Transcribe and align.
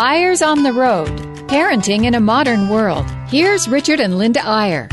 Eyres 0.00 0.42
on 0.42 0.62
the 0.62 0.72
Road 0.72 1.08
Parenting 1.48 2.04
in 2.04 2.14
a 2.14 2.20
Modern 2.20 2.68
World. 2.68 3.04
Here's 3.26 3.66
Richard 3.66 3.98
and 3.98 4.16
Linda 4.16 4.40
Eyre. 4.46 4.88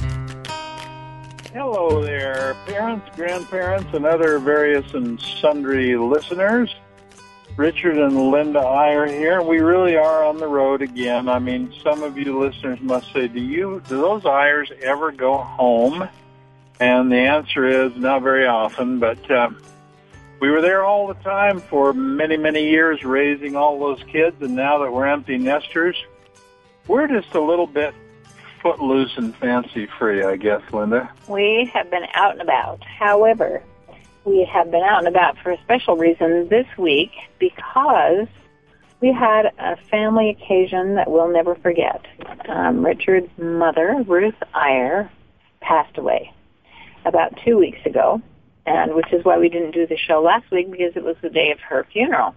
Hello 1.53 2.03
there, 2.03 2.55
parents, 2.65 3.15
grandparents, 3.15 3.93
and 3.93 4.03
other 4.03 4.39
various 4.39 4.95
and 4.95 5.21
sundry 5.21 5.95
listeners. 5.95 6.73
Richard 7.55 7.99
and 7.99 8.31
Linda 8.31 8.61
Eyre 8.61 9.05
here. 9.05 9.43
We 9.43 9.59
really 9.59 9.95
are 9.95 10.23
on 10.23 10.37
the 10.37 10.47
road 10.47 10.81
again. 10.81 11.29
I 11.29 11.37
mean, 11.37 11.71
some 11.83 12.01
of 12.01 12.17
you 12.17 12.39
listeners 12.39 12.81
must 12.81 13.13
say, 13.13 13.27
do 13.27 13.39
you, 13.39 13.83
do 13.87 13.97
those 13.97 14.25
Eyres 14.25 14.71
ever 14.81 15.11
go 15.11 15.37
home? 15.37 16.09
And 16.79 17.11
the 17.11 17.17
answer 17.17 17.63
is 17.63 17.95
not 17.95 18.23
very 18.23 18.47
often, 18.47 18.97
but 18.97 19.29
uh, 19.29 19.51
we 20.39 20.49
were 20.49 20.61
there 20.61 20.83
all 20.83 21.07
the 21.07 21.13
time 21.15 21.59
for 21.59 21.93
many, 21.93 22.37
many 22.37 22.69
years 22.69 23.03
raising 23.03 23.55
all 23.55 23.79
those 23.79 24.03
kids, 24.03 24.35
and 24.41 24.55
now 24.55 24.79
that 24.79 24.91
we're 24.91 25.07
empty 25.07 25.37
nesters, 25.37 25.95
we're 26.87 27.07
just 27.07 27.33
a 27.33 27.41
little 27.41 27.67
bit 27.67 27.93
footloose 28.61 29.15
and 29.17 29.35
fancy 29.35 29.87
free, 29.99 30.23
I 30.23 30.35
guess, 30.35 30.61
Linda. 30.73 31.11
We 31.27 31.69
have 31.73 31.89
been 31.89 32.05
out 32.13 32.33
and 32.33 32.41
about. 32.41 32.83
However, 32.83 33.61
we 34.25 34.43
have 34.51 34.71
been 34.71 34.83
out 34.83 35.05
and 35.05 35.07
about 35.07 35.37
for 35.37 35.51
a 35.51 35.57
special 35.61 35.95
reason 35.95 36.49
this 36.49 36.65
week 36.77 37.11
because 37.39 38.27
we 39.01 39.13
had 39.13 39.51
a 39.59 39.77
family 39.91 40.29
occasion 40.29 40.95
that 40.95 41.09
we'll 41.09 41.31
never 41.31 41.55
forget. 41.55 42.03
Um, 42.49 42.83
Richard's 42.83 43.29
mother, 43.37 44.03
Ruth 44.07 44.35
Eyre, 44.55 45.11
passed 45.61 45.97
away 45.97 46.33
about 47.05 47.39
two 47.45 47.57
weeks 47.57 47.85
ago, 47.85 48.21
and 48.65 48.95
which 48.95 49.11
is 49.11 49.23
why 49.23 49.37
we 49.37 49.49
didn't 49.49 49.71
do 49.71 49.85
the 49.87 49.97
show 49.97 50.21
last 50.21 50.49
week 50.51 50.71
because 50.71 50.93
it 50.95 51.03
was 51.03 51.15
the 51.21 51.29
day 51.29 51.51
of 51.51 51.59
her 51.59 51.85
funeral. 51.91 52.33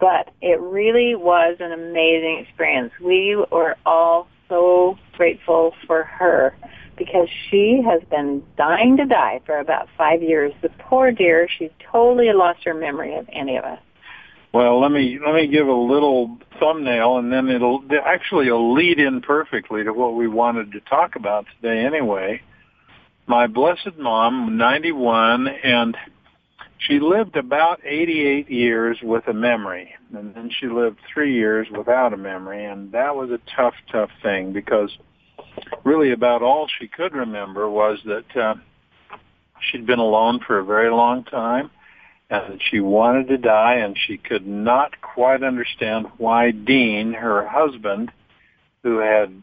But 0.00 0.30
it 0.42 0.60
really 0.60 1.14
was 1.14 1.56
an 1.60 1.72
amazing 1.72 2.44
experience. 2.46 2.92
We 3.02 3.36
were 3.50 3.76
all 3.86 4.28
so 4.48 4.98
grateful 5.16 5.74
for 5.86 6.04
her 6.04 6.54
because 6.96 7.28
she 7.50 7.82
has 7.84 8.02
been 8.10 8.42
dying 8.56 8.96
to 8.96 9.04
die 9.04 9.40
for 9.44 9.58
about 9.58 9.88
five 9.96 10.22
years. 10.22 10.52
The 10.62 10.70
poor 10.78 11.12
dear, 11.12 11.48
she's 11.58 11.70
totally 11.90 12.32
lost 12.32 12.64
her 12.64 12.74
memory 12.74 13.14
of 13.16 13.28
any 13.32 13.56
of 13.56 13.64
us. 13.64 13.80
Well, 14.52 14.80
let 14.80 14.90
me 14.90 15.18
let 15.24 15.34
me 15.34 15.48
give 15.48 15.68
a 15.68 15.72
little 15.72 16.38
thumbnail, 16.58 17.18
and 17.18 17.30
then 17.30 17.48
it'll 17.48 17.82
actually 18.06 18.48
lead 18.50 18.98
in 18.98 19.20
perfectly 19.20 19.84
to 19.84 19.92
what 19.92 20.14
we 20.14 20.28
wanted 20.28 20.72
to 20.72 20.80
talk 20.80 21.16
about 21.16 21.44
today. 21.60 21.84
Anyway, 21.84 22.40
my 23.26 23.46
blessed 23.46 23.96
mom, 23.98 24.56
91, 24.56 25.48
and 25.48 25.96
she 26.78 27.00
lived 27.00 27.36
about 27.36 27.80
88 27.84 28.50
years 28.50 28.98
with 29.02 29.26
a 29.26 29.32
memory, 29.32 29.94
and 30.14 30.34
then 30.34 30.50
she 30.50 30.66
lived 30.66 30.98
three 31.12 31.34
years 31.34 31.66
without 31.76 32.12
a 32.12 32.16
memory, 32.16 32.64
and 32.64 32.92
that 32.92 33.16
was 33.16 33.30
a 33.30 33.40
tough, 33.56 33.74
tough 33.90 34.10
thing 34.22 34.52
because 34.52 34.96
really 35.84 36.12
about 36.12 36.42
all 36.42 36.68
she 36.78 36.86
could 36.86 37.14
remember 37.14 37.68
was 37.68 37.98
that 38.04 38.36
uh, 38.36 38.54
she'd 39.60 39.86
been 39.86 39.98
alone 39.98 40.40
for 40.46 40.58
a 40.58 40.64
very 40.64 40.90
long 40.90 41.24
time 41.24 41.70
and 42.28 42.54
that 42.54 42.60
she 42.70 42.80
wanted 42.80 43.28
to 43.28 43.38
die 43.38 43.74
and 43.74 43.96
she 44.06 44.18
could 44.18 44.46
not 44.46 45.00
quite 45.00 45.42
understand 45.42 46.06
why 46.18 46.50
Dean, 46.50 47.12
her 47.12 47.46
husband, 47.46 48.10
who 48.82 48.98
had 48.98 49.42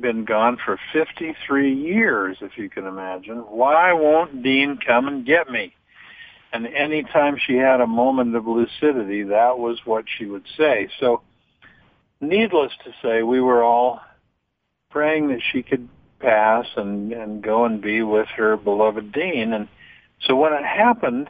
been 0.00 0.24
gone 0.24 0.58
for 0.64 0.78
53 0.92 1.74
years, 1.74 2.38
if 2.40 2.58
you 2.58 2.68
can 2.68 2.86
imagine, 2.86 3.38
why 3.38 3.92
won't 3.92 4.42
Dean 4.42 4.78
come 4.84 5.08
and 5.08 5.24
get 5.24 5.50
me? 5.50 5.74
And 6.52 6.66
anytime 6.66 7.36
she 7.38 7.54
had 7.54 7.80
a 7.80 7.86
moment 7.86 8.34
of 8.34 8.46
lucidity, 8.46 9.22
that 9.24 9.58
was 9.58 9.78
what 9.84 10.04
she 10.06 10.26
would 10.26 10.44
say. 10.56 10.88
So, 10.98 11.22
needless 12.20 12.72
to 12.84 12.92
say, 13.02 13.22
we 13.22 13.40
were 13.40 13.62
all 13.62 14.00
praying 14.90 15.28
that 15.28 15.40
she 15.52 15.62
could 15.62 15.88
pass 16.18 16.66
and, 16.76 17.12
and 17.12 17.42
go 17.42 17.64
and 17.64 17.80
be 17.80 18.02
with 18.02 18.28
her 18.36 18.56
beloved 18.56 19.12
Dean. 19.12 19.52
And 19.52 19.68
so 20.26 20.36
when 20.36 20.52
it 20.52 20.64
happened, 20.64 21.28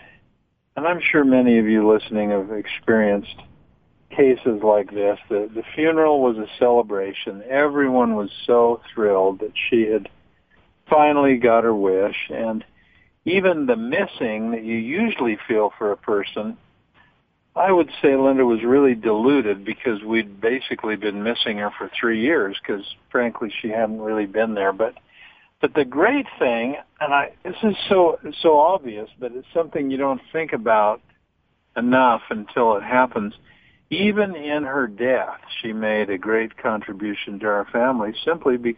and 0.76 0.86
I'm 0.86 1.00
sure 1.00 1.24
many 1.24 1.58
of 1.58 1.66
you 1.66 1.90
listening 1.90 2.30
have 2.30 2.50
experienced 2.50 3.36
cases 4.10 4.62
like 4.62 4.90
this, 4.90 5.18
the, 5.28 5.50
the 5.54 5.62
funeral 5.74 6.20
was 6.20 6.36
a 6.36 6.46
celebration. 6.58 7.42
Everyone 7.48 8.16
was 8.16 8.30
so 8.46 8.80
thrilled 8.92 9.40
that 9.40 9.52
she 9.68 9.82
had 9.82 10.08
finally 10.88 11.36
got 11.36 11.64
her 11.64 11.74
wish. 11.74 12.16
And 12.30 12.64
even 13.24 13.66
the 13.66 13.76
missing 13.76 14.50
that 14.52 14.64
you 14.64 14.76
usually 14.76 15.38
feel 15.46 15.72
for 15.78 15.92
a 15.92 15.96
person 15.96 16.56
I 17.56 17.72
would 17.72 17.90
say 18.00 18.16
Linda 18.16 18.46
was 18.46 18.62
really 18.62 18.94
deluded 18.94 19.64
because 19.64 20.02
we'd 20.02 20.40
basically 20.40 20.96
been 20.96 21.22
missing 21.22 21.58
her 21.58 21.70
for 21.76 21.90
three 21.98 22.20
years 22.20 22.56
because 22.62 22.84
frankly 23.10 23.52
she 23.60 23.68
hadn't 23.68 24.00
really 24.00 24.26
been 24.26 24.54
there. 24.54 24.72
But 24.72 24.94
but 25.60 25.74
the 25.74 25.84
great 25.84 26.26
thing, 26.38 26.76
and 27.00 27.12
I 27.12 27.32
this 27.42 27.56
is 27.62 27.74
so 27.88 28.18
so 28.40 28.58
obvious, 28.58 29.10
but 29.18 29.32
it's 29.32 29.48
something 29.52 29.90
you 29.90 29.96
don't 29.96 30.20
think 30.32 30.52
about 30.52 31.00
enough 31.76 32.22
until 32.30 32.76
it 32.76 32.82
happens. 32.82 33.34
Even 33.90 34.36
in 34.36 34.62
her 34.62 34.86
death, 34.86 35.40
she 35.60 35.72
made 35.72 36.10
a 36.10 36.18
great 36.18 36.56
contribution 36.56 37.38
to 37.40 37.46
our 37.46 37.66
family 37.66 38.14
simply 38.24 38.56
be, 38.56 38.76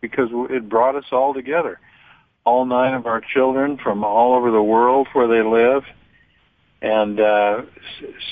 because 0.00 0.28
it 0.50 0.68
brought 0.68 0.96
us 0.96 1.04
all 1.12 1.32
together. 1.32 1.78
All 2.44 2.64
nine 2.64 2.94
of 2.94 3.06
our 3.06 3.20
children 3.20 3.78
from 3.78 4.02
all 4.02 4.34
over 4.34 4.50
the 4.50 4.62
world 4.62 5.06
where 5.12 5.28
they 5.28 5.48
live 5.48 5.84
and 6.82 7.20
uh, 7.20 7.62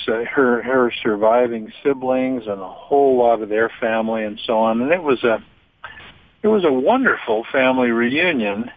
so 0.05 0.25
her 0.25 0.61
her 0.63 0.93
surviving 1.03 1.73
siblings 1.85 2.43
and 2.47 2.61
a 2.61 2.69
whole 2.69 3.17
lot 3.17 3.41
of 3.41 3.49
their 3.49 3.71
family 3.81 4.25
and 4.25 4.41
so 4.45 4.59
on. 4.59 4.83
And 4.83 4.91
it 4.91 5.03
was 5.03 5.23
a 5.23 5.39
it 6.43 6.49
was 6.49 6.65
a 6.65 6.73
wonderful 6.73 7.47
family 7.53 7.91
reunion, 7.91 8.71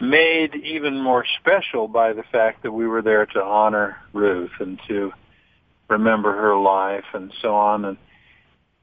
made 0.00 0.54
even 0.54 0.98
more 0.98 1.26
special 1.40 1.88
by 1.88 2.14
the 2.14 2.22
fact 2.32 2.62
that 2.62 2.72
we 2.72 2.86
were 2.86 3.02
there 3.02 3.26
to 3.26 3.42
honor 3.42 3.98
Ruth 4.14 4.52
and 4.60 4.80
to 4.88 5.12
remember 5.88 6.32
her 6.32 6.56
life 6.56 7.04
and 7.14 7.32
so 7.40 7.54
on. 7.54 7.84
And 7.84 7.96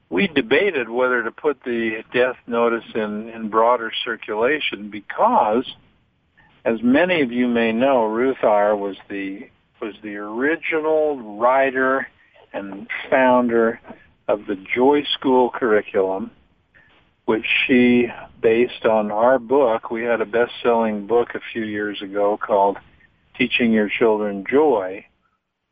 we 0.08 0.28
debated 0.28 0.88
whether 0.88 1.22
to 1.22 1.30
put 1.30 1.62
the 1.64 2.02
death 2.12 2.36
notice 2.46 2.84
in 2.94 3.28
in 3.28 3.48
broader 3.48 3.92
circulation 4.04 4.90
because. 4.90 5.66
As 6.64 6.82
many 6.82 7.20
of 7.20 7.30
you 7.30 7.46
may 7.46 7.70
know, 7.70 8.06
Ruth 8.06 8.42
Eyre 8.42 8.74
was 8.74 8.96
the 9.08 9.48
was 9.80 9.94
the 10.02 10.16
original 10.16 11.38
writer 11.38 12.08
and 12.52 12.88
founder 13.08 13.80
of 14.26 14.46
the 14.46 14.56
Joy 14.74 15.04
School 15.14 15.50
curriculum, 15.50 16.30
which 17.26 17.46
she 17.66 18.08
based 18.40 18.84
on 18.84 19.10
our 19.10 19.38
book. 19.38 19.90
We 19.90 20.02
had 20.02 20.20
a 20.20 20.26
best-selling 20.26 21.06
book 21.06 21.34
a 21.34 21.40
few 21.52 21.64
years 21.64 22.02
ago 22.02 22.36
called 22.36 22.78
Teaching 23.36 23.72
Your 23.72 23.88
Children 23.88 24.44
Joy. 24.50 25.06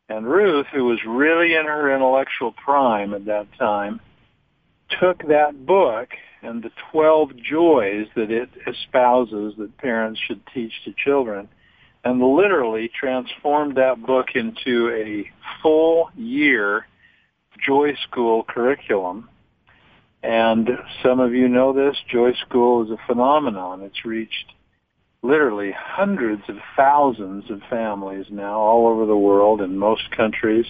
And 0.09 0.26
Ruth, 0.26 0.66
who 0.72 0.84
was 0.84 1.00
really 1.06 1.54
in 1.54 1.66
her 1.66 1.94
intellectual 1.94 2.53
prime 2.53 3.15
at 3.15 3.25
that 3.25 3.47
time, 3.59 4.00
took 5.00 5.26
that 5.28 5.65
book 5.65 6.10
and 6.42 6.62
the 6.62 6.70
12 6.92 7.37
joys 7.37 8.06
that 8.15 8.31
it 8.31 8.50
espouses 8.66 9.54
that 9.59 9.78
parents 9.78 10.20
should 10.20 10.42
teach 10.53 10.72
to 10.84 10.92
children 10.92 11.48
and 12.04 12.20
literally 12.20 12.88
transformed 12.88 13.76
that 13.76 14.04
book 14.04 14.28
into 14.34 14.91
a 14.91 15.31
full 15.62 16.10
year 16.15 16.86
Joy 17.66 17.94
School 18.09 18.44
curriculum. 18.44 19.31
And 20.22 20.69
some 21.03 21.21
of 21.21 21.32
you 21.32 21.48
know 21.48 21.72
this, 21.72 21.97
Joy 22.10 22.34
School 22.47 22.84
is 22.84 22.91
a 22.91 22.98
phenomenon. 23.06 23.82
It's 23.82 24.04
reached 24.04 24.53
literally 25.25 25.73
hundreds 25.73 26.43
of 26.49 26.57
thousands 26.77 27.51
of 27.51 27.62
families 27.71 28.27
now 28.31 28.59
all 28.59 28.87
over 28.89 29.07
the 29.07 29.17
world 29.17 29.62
in 29.62 29.77
most 29.77 30.11
countries. 30.11 30.67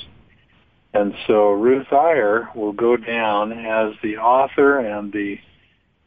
And 0.94 1.12
so 1.26 1.50
Ruth 1.50 1.92
Eyre 1.92 2.48
will 2.54 2.72
go 2.72 2.96
down 2.96 3.50
as 3.52 3.94
the 4.00 4.18
author 4.18 4.78
and 4.78 5.12
the 5.12 5.38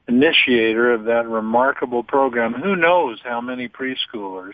initiator 0.08 0.94
of 0.94 1.04
that 1.04 1.28
remarkable 1.28 2.04
program. 2.04 2.54
Who 2.54 2.78
knows 2.78 3.20
how 3.22 3.42
many 3.42 3.68
preschoolers 3.68 4.54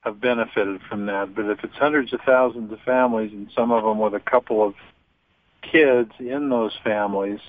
have 0.00 0.18
benefited 0.18 0.80
from 0.88 1.04
that. 1.06 1.34
But 1.34 1.44
if 1.50 1.62
it's 1.62 1.76
hundreds 1.76 2.14
of 2.14 2.20
thousands 2.24 2.72
of 2.72 2.78
families 2.86 3.32
and 3.34 3.50
some 3.54 3.70
of 3.70 3.84
them 3.84 3.98
with 3.98 4.14
a 4.14 4.20
couple 4.20 4.66
of 4.66 4.74
kids 5.70 6.10
in 6.18 6.48
those 6.48 6.72
families, 6.82 7.40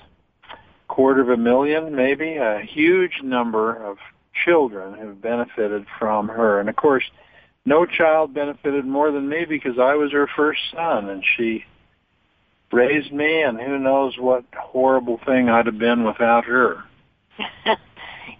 quarter 0.86 1.22
of 1.22 1.30
a 1.30 1.36
million 1.38 1.96
maybe, 1.96 2.36
a 2.36 2.60
huge 2.60 3.22
number 3.22 3.74
of 3.74 3.96
children 4.44 4.94
have 4.98 5.20
benefited 5.20 5.86
from 5.98 6.28
her. 6.28 6.60
And 6.60 6.68
of 6.68 6.76
course, 6.76 7.04
no 7.64 7.86
child 7.86 8.34
benefited 8.34 8.84
more 8.84 9.10
than 9.10 9.28
me 9.28 9.44
because 9.44 9.78
I 9.78 9.94
was 9.94 10.12
her 10.12 10.28
first 10.36 10.60
son 10.74 11.08
and 11.08 11.24
she 11.36 11.64
raised 12.72 13.12
me 13.12 13.42
and 13.42 13.60
who 13.60 13.78
knows 13.78 14.16
what 14.18 14.44
horrible 14.56 15.20
thing 15.26 15.48
I'd 15.48 15.66
have 15.66 15.78
been 15.78 16.04
without 16.04 16.44
her. 16.46 16.84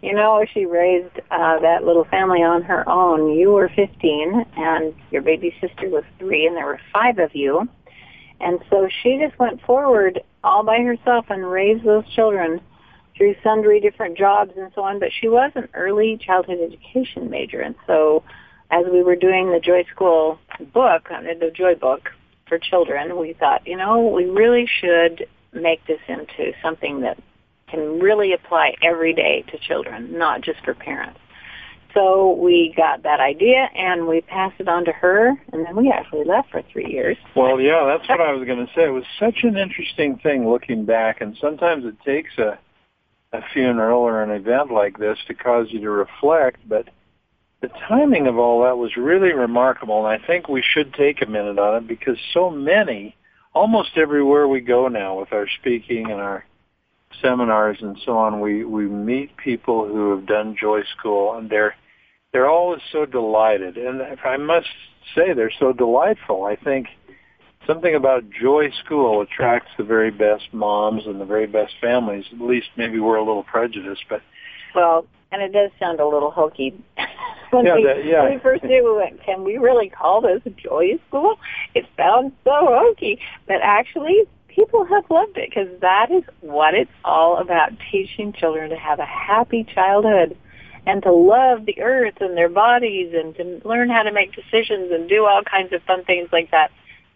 You 0.02 0.14
know, 0.14 0.44
she 0.52 0.66
raised 0.66 1.20
uh, 1.30 1.60
that 1.60 1.84
little 1.84 2.04
family 2.04 2.42
on 2.42 2.62
her 2.62 2.88
own. 2.88 3.38
You 3.38 3.52
were 3.52 3.68
15, 3.68 4.46
and 4.56 4.94
your 5.12 5.22
baby 5.22 5.54
sister 5.60 5.88
was 5.88 6.02
three, 6.18 6.44
and 6.44 6.56
there 6.56 6.66
were 6.66 6.80
five 6.92 7.20
of 7.20 7.34
you. 7.36 7.68
And 8.40 8.58
so 8.68 8.88
she 9.02 9.20
just 9.24 9.38
went 9.38 9.62
forward 9.62 10.20
all 10.42 10.64
by 10.64 10.80
herself 10.80 11.26
and 11.28 11.48
raised 11.48 11.84
those 11.84 12.04
children 12.16 12.60
through 13.22 13.36
sundry 13.44 13.78
different 13.78 14.18
jobs 14.18 14.50
and 14.56 14.72
so 14.74 14.82
on. 14.82 14.98
But 14.98 15.10
she 15.12 15.28
was 15.28 15.52
an 15.54 15.68
early 15.74 16.18
childhood 16.18 16.58
education 16.60 17.30
major, 17.30 17.60
and 17.60 17.76
so 17.86 18.24
as 18.72 18.84
we 18.90 19.02
were 19.02 19.14
doing 19.14 19.52
the 19.52 19.60
Joy 19.60 19.84
School 19.84 20.40
book, 20.72 21.08
the 21.08 21.52
Joy 21.54 21.76
book 21.76 22.10
for 22.48 22.58
children, 22.58 23.16
we 23.16 23.34
thought, 23.34 23.64
you 23.64 23.76
know, 23.76 24.08
we 24.08 24.24
really 24.24 24.66
should 24.66 25.26
make 25.52 25.86
this 25.86 26.00
into 26.08 26.52
something 26.62 27.02
that 27.02 27.16
can 27.68 28.00
really 28.00 28.32
apply 28.32 28.74
every 28.82 29.12
day 29.12 29.44
to 29.52 29.58
children, 29.58 30.18
not 30.18 30.40
just 30.40 30.64
for 30.64 30.74
parents. 30.74 31.20
So 31.94 32.32
we 32.32 32.74
got 32.76 33.02
that 33.02 33.20
idea 33.20 33.68
and 33.76 34.08
we 34.08 34.22
passed 34.22 34.58
it 34.58 34.66
on 34.66 34.86
to 34.86 34.92
her, 34.92 35.28
and 35.52 35.64
then 35.64 35.76
we 35.76 35.92
actually 35.92 36.24
left 36.24 36.50
for 36.50 36.62
three 36.72 36.90
years. 36.90 37.18
Well, 37.36 37.60
yeah, 37.60 37.84
that's 37.84 38.08
what 38.08 38.20
I 38.20 38.32
was 38.32 38.46
going 38.46 38.66
to 38.66 38.72
say. 38.74 38.86
It 38.86 38.92
was 38.92 39.04
such 39.20 39.44
an 39.44 39.56
interesting 39.56 40.16
thing 40.16 40.48
looking 40.48 40.86
back, 40.86 41.20
and 41.20 41.36
sometimes 41.40 41.84
it 41.84 41.94
takes 42.04 42.36
a 42.38 42.58
a 43.32 43.40
funeral 43.52 44.00
or 44.00 44.22
an 44.22 44.30
event 44.30 44.70
like 44.70 44.98
this 44.98 45.18
to 45.26 45.34
cause 45.34 45.68
you 45.70 45.80
to 45.80 45.90
reflect, 45.90 46.58
but 46.68 46.88
the 47.62 47.68
timing 47.88 48.26
of 48.26 48.38
all 48.38 48.64
that 48.64 48.76
was 48.76 48.96
really 48.96 49.32
remarkable, 49.32 50.04
and 50.04 50.22
I 50.22 50.26
think 50.26 50.48
we 50.48 50.62
should 50.62 50.92
take 50.94 51.22
a 51.22 51.30
minute 51.30 51.58
on 51.58 51.82
it 51.82 51.88
because 51.88 52.18
so 52.34 52.50
many, 52.50 53.16
almost 53.54 53.96
everywhere 53.96 54.48
we 54.48 54.60
go 54.60 54.88
now 54.88 55.18
with 55.18 55.32
our 55.32 55.46
speaking 55.60 56.10
and 56.10 56.20
our 56.20 56.44
seminars 57.22 57.78
and 57.80 57.96
so 58.04 58.18
on, 58.18 58.40
we 58.40 58.64
we 58.64 58.86
meet 58.86 59.36
people 59.36 59.86
who 59.86 60.10
have 60.10 60.26
done 60.26 60.56
Joy 60.60 60.82
School, 60.98 61.34
and 61.34 61.48
they're 61.48 61.74
they're 62.32 62.50
always 62.50 62.80
so 62.90 63.06
delighted, 63.06 63.76
and 63.76 64.02
I 64.02 64.36
must 64.36 64.68
say 65.14 65.32
they're 65.32 65.52
so 65.58 65.72
delightful. 65.72 66.44
I 66.44 66.56
think 66.56 66.88
something 67.66 67.94
about 67.94 68.24
Joy 68.30 68.70
School 68.84 69.20
attracts 69.22 69.70
the 69.78 69.84
very 69.84 70.10
best 70.10 70.52
moms 70.52 71.06
and 71.06 71.20
the 71.20 71.24
very 71.24 71.46
best 71.46 71.72
families. 71.80 72.24
At 72.32 72.40
least 72.40 72.68
maybe 72.76 72.98
we're 73.00 73.16
a 73.16 73.24
little 73.24 73.44
prejudiced, 73.44 74.04
but 74.08 74.22
well, 74.74 75.06
and 75.30 75.42
it 75.42 75.52
does 75.52 75.70
sound 75.78 76.00
a 76.00 76.06
little 76.06 76.30
hokey. 76.30 76.74
when, 77.50 77.66
Yeah, 77.66 77.74
we, 77.76 77.84
that- 77.84 78.04
yeah. 78.04 78.22
when 78.22 78.34
we 78.34 78.38
first 78.40 78.62
did, 78.62 78.82
we 78.82 78.96
went, 78.96 79.22
can 79.22 79.44
we 79.44 79.58
really 79.58 79.88
call 79.88 80.20
this 80.20 80.40
Joy 80.56 80.98
School? 81.08 81.38
It 81.74 81.86
sounds 81.96 82.32
so 82.44 82.50
hokey, 82.52 83.20
but 83.46 83.56
actually, 83.62 84.22
people 84.48 84.84
have 84.84 85.04
loved 85.10 85.36
it 85.36 85.50
because 85.50 85.68
that 85.80 86.10
is 86.10 86.24
what 86.40 86.74
it's 86.74 86.90
all 87.04 87.38
about: 87.38 87.72
teaching 87.90 88.32
children 88.32 88.70
to 88.70 88.76
have 88.76 88.98
a 88.98 89.06
happy 89.06 89.64
childhood 89.74 90.36
and 90.84 91.02
to 91.02 91.12
love 91.12 91.64
the 91.64 91.80
earth 91.80 92.14
and 92.20 92.36
their 92.36 92.48
bodies 92.48 93.12
and 93.14 93.36
to 93.36 93.68
learn 93.68 93.88
how 93.88 94.02
to 94.02 94.12
make 94.12 94.32
decisions 94.34 94.90
and 94.90 95.08
do 95.08 95.24
all 95.26 95.42
kinds 95.44 95.72
of 95.72 95.80
fun 95.84 96.04
things 96.04 96.28
like 96.32 96.50
that. 96.50 96.70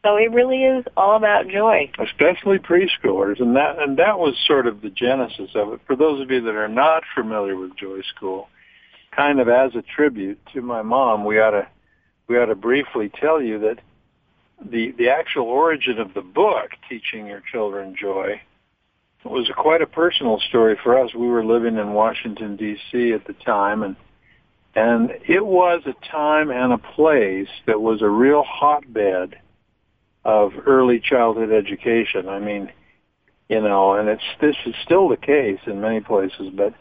So 0.07 0.15
it 0.15 0.31
really 0.31 0.63
is 0.63 0.85
all 0.97 1.17
about 1.17 1.49
joy. 1.49 1.91
especially 1.99 2.59
preschoolers, 2.59 3.41
and 3.41 3.57
that 3.57 3.83
and 3.83 3.97
that 3.97 4.21
was 4.21 4.37
sort 4.47 4.69
of 4.69 4.81
the 4.81 4.89
genesis 4.89 5.51
of 5.57 5.73
it. 5.73 5.81
For 5.85 5.97
those 5.97 6.21
of 6.21 6.31
you 6.31 6.41
that 6.43 6.55
are 6.55 6.69
not 6.69 7.03
familiar 7.13 7.57
with 7.57 7.77
Joy 7.77 8.03
School, 8.15 8.49
kind 9.11 9.41
of 9.41 9.49
as 9.49 9.75
a 9.75 9.83
tribute 9.83 10.39
to 10.53 10.63
my 10.63 10.83
mom, 10.83 11.25
we 11.25 11.41
ought 11.41 11.51
to 11.51 11.67
we 12.29 12.39
ought 12.39 12.47
to 12.47 12.55
briefly 12.55 13.11
tell 13.21 13.43
you 13.43 13.59
that 13.59 13.81
the 14.65 14.93
the 14.93 15.09
actual 15.09 15.47
origin 15.47 15.99
of 15.99 16.15
the 16.15 16.21
book, 16.21 16.71
Teaching 16.89 17.27
Your 17.27 17.43
Children 17.51 17.97
Joy, 18.01 18.41
was 19.25 19.51
quite 19.57 19.83
a 19.83 19.89
personal 19.89 20.39
story 20.49 20.79
for 20.85 20.97
us. 20.97 21.15
We 21.17 21.27
were 21.27 21.45
living 21.45 21.79
in 21.79 21.95
Washington 21.95 22.55
D.C. 22.55 23.13
at 23.13 23.27
the 23.27 23.33
time, 23.33 23.83
and 23.83 23.97
and 24.77 25.11
it 25.27 25.45
was 25.45 25.83
a 25.85 25.95
time 26.13 26.53
and 26.53 26.73
a 26.73 26.79
place 26.79 27.49
that 27.67 27.81
was 27.81 28.03
a 28.03 28.09
real 28.09 28.45
hotbed 28.45 29.41
of 30.27 30.51
early 30.67 30.99
childhood 30.99 31.53
education. 31.53 32.29
I 32.29 32.41
mean, 32.41 32.73
you 33.49 33.61
know, 33.61 33.95
and 33.95 34.09
it's 34.09 34.25
this 34.41 34.57
is 34.67 34.75
still 34.83 35.09
the 35.09 35.17
case 35.17 35.61
in 35.67 35.81
many 35.81 36.01
places, 36.01 36.51
but 36.53 36.75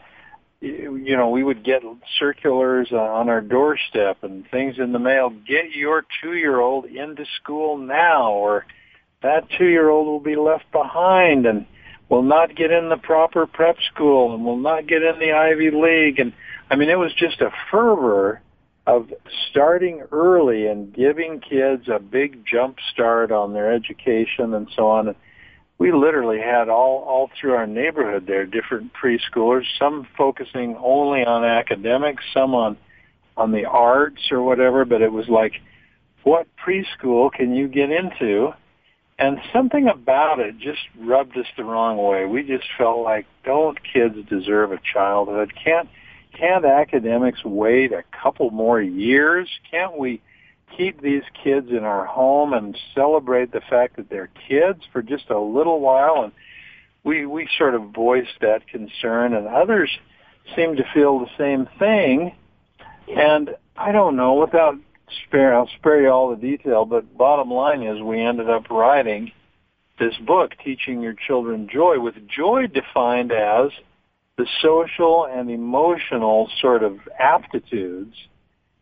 you 0.60 1.16
know, 1.16 1.30
we 1.30 1.44
would 1.44 1.64
get 1.64 1.82
circulars 2.18 2.90
on 2.90 3.28
our 3.28 3.40
doorstep 3.40 4.24
and 4.24 4.50
things 4.50 4.78
in 4.78 4.90
the 4.90 4.98
mail. 4.98 5.30
Get 5.30 5.70
your 5.70 6.04
two-year-old 6.20 6.86
into 6.86 7.24
school 7.40 7.78
now, 7.78 8.32
or 8.32 8.66
that 9.22 9.48
two-year-old 9.56 10.08
will 10.08 10.18
be 10.18 10.34
left 10.34 10.64
behind 10.72 11.46
and 11.46 11.66
will 12.08 12.22
not 12.22 12.56
get 12.56 12.72
in 12.72 12.88
the 12.88 12.96
proper 12.96 13.46
prep 13.46 13.76
school 13.94 14.34
and 14.34 14.44
will 14.44 14.56
not 14.56 14.88
get 14.88 15.02
in 15.02 15.20
the 15.20 15.32
Ivy 15.32 15.70
League. 15.70 16.18
And 16.18 16.32
I 16.68 16.74
mean, 16.74 16.90
it 16.90 16.98
was 16.98 17.12
just 17.14 17.40
a 17.40 17.52
fervor 17.70 18.40
of 18.86 19.12
starting 19.50 20.02
early 20.12 20.66
and 20.66 20.94
giving 20.94 21.40
kids 21.40 21.88
a 21.88 21.98
big 21.98 22.44
jump 22.46 22.78
start 22.92 23.32
on 23.32 23.52
their 23.52 23.72
education 23.72 24.54
and 24.54 24.68
so 24.76 24.86
on. 24.88 25.14
We 25.78 25.92
literally 25.92 26.38
had 26.38 26.68
all 26.68 27.04
all 27.06 27.30
through 27.38 27.54
our 27.54 27.66
neighborhood 27.66 28.26
there 28.26 28.46
different 28.46 28.92
preschoolers, 28.94 29.64
some 29.78 30.06
focusing 30.16 30.76
only 30.78 31.24
on 31.24 31.44
academics, 31.44 32.24
some 32.32 32.54
on 32.54 32.76
on 33.36 33.52
the 33.52 33.66
arts 33.66 34.30
or 34.30 34.42
whatever, 34.42 34.84
but 34.84 35.02
it 35.02 35.12
was 35.12 35.28
like 35.28 35.52
what 36.22 36.48
preschool 36.56 37.30
can 37.30 37.54
you 37.54 37.68
get 37.68 37.90
into? 37.90 38.52
And 39.18 39.38
something 39.52 39.86
about 39.88 40.40
it 40.40 40.58
just 40.58 40.80
rubbed 40.98 41.36
us 41.38 41.46
the 41.56 41.64
wrong 41.64 41.96
way. 41.96 42.26
We 42.26 42.42
just 42.42 42.66
felt 42.76 42.98
like 42.98 43.26
don't 43.44 43.78
kids 43.82 44.16
deserve 44.28 44.72
a 44.72 44.80
childhood? 44.92 45.52
Can't 45.62 45.88
can't 46.38 46.64
academics 46.64 47.44
wait 47.44 47.92
a 47.92 48.04
couple 48.22 48.50
more 48.50 48.80
years? 48.80 49.48
Can't 49.70 49.96
we 49.96 50.20
keep 50.76 51.00
these 51.00 51.22
kids 51.42 51.70
in 51.70 51.84
our 51.84 52.04
home 52.04 52.52
and 52.52 52.76
celebrate 52.94 53.52
the 53.52 53.60
fact 53.70 53.96
that 53.96 54.10
they're 54.10 54.30
kids 54.48 54.80
for 54.92 55.02
just 55.02 55.30
a 55.30 55.38
little 55.38 55.80
while? 55.80 56.22
And 56.24 56.32
we 57.04 57.26
we 57.26 57.48
sort 57.56 57.74
of 57.74 57.90
voiced 57.90 58.40
that 58.40 58.66
concern, 58.68 59.34
and 59.34 59.46
others 59.46 59.90
seem 60.54 60.76
to 60.76 60.84
feel 60.92 61.20
the 61.20 61.30
same 61.38 61.68
thing. 61.78 62.34
And 63.08 63.50
I 63.76 63.92
don't 63.92 64.16
know, 64.16 64.34
without 64.34 64.74
spare, 65.26 65.54
I'll 65.54 65.70
spare 65.78 66.02
you 66.02 66.10
all 66.10 66.30
the 66.30 66.36
detail, 66.36 66.84
but 66.84 67.16
bottom 67.16 67.50
line 67.50 67.82
is 67.82 68.02
we 68.02 68.20
ended 68.20 68.50
up 68.50 68.68
writing 68.70 69.32
this 69.98 70.14
book, 70.26 70.52
Teaching 70.62 71.00
Your 71.00 71.14
Children 71.14 71.68
Joy, 71.72 72.00
with 72.00 72.14
joy 72.28 72.66
defined 72.66 73.32
as 73.32 73.70
the 74.36 74.46
social 74.62 75.26
and 75.26 75.50
emotional 75.50 76.50
sort 76.60 76.82
of 76.82 76.98
aptitudes 77.18 78.14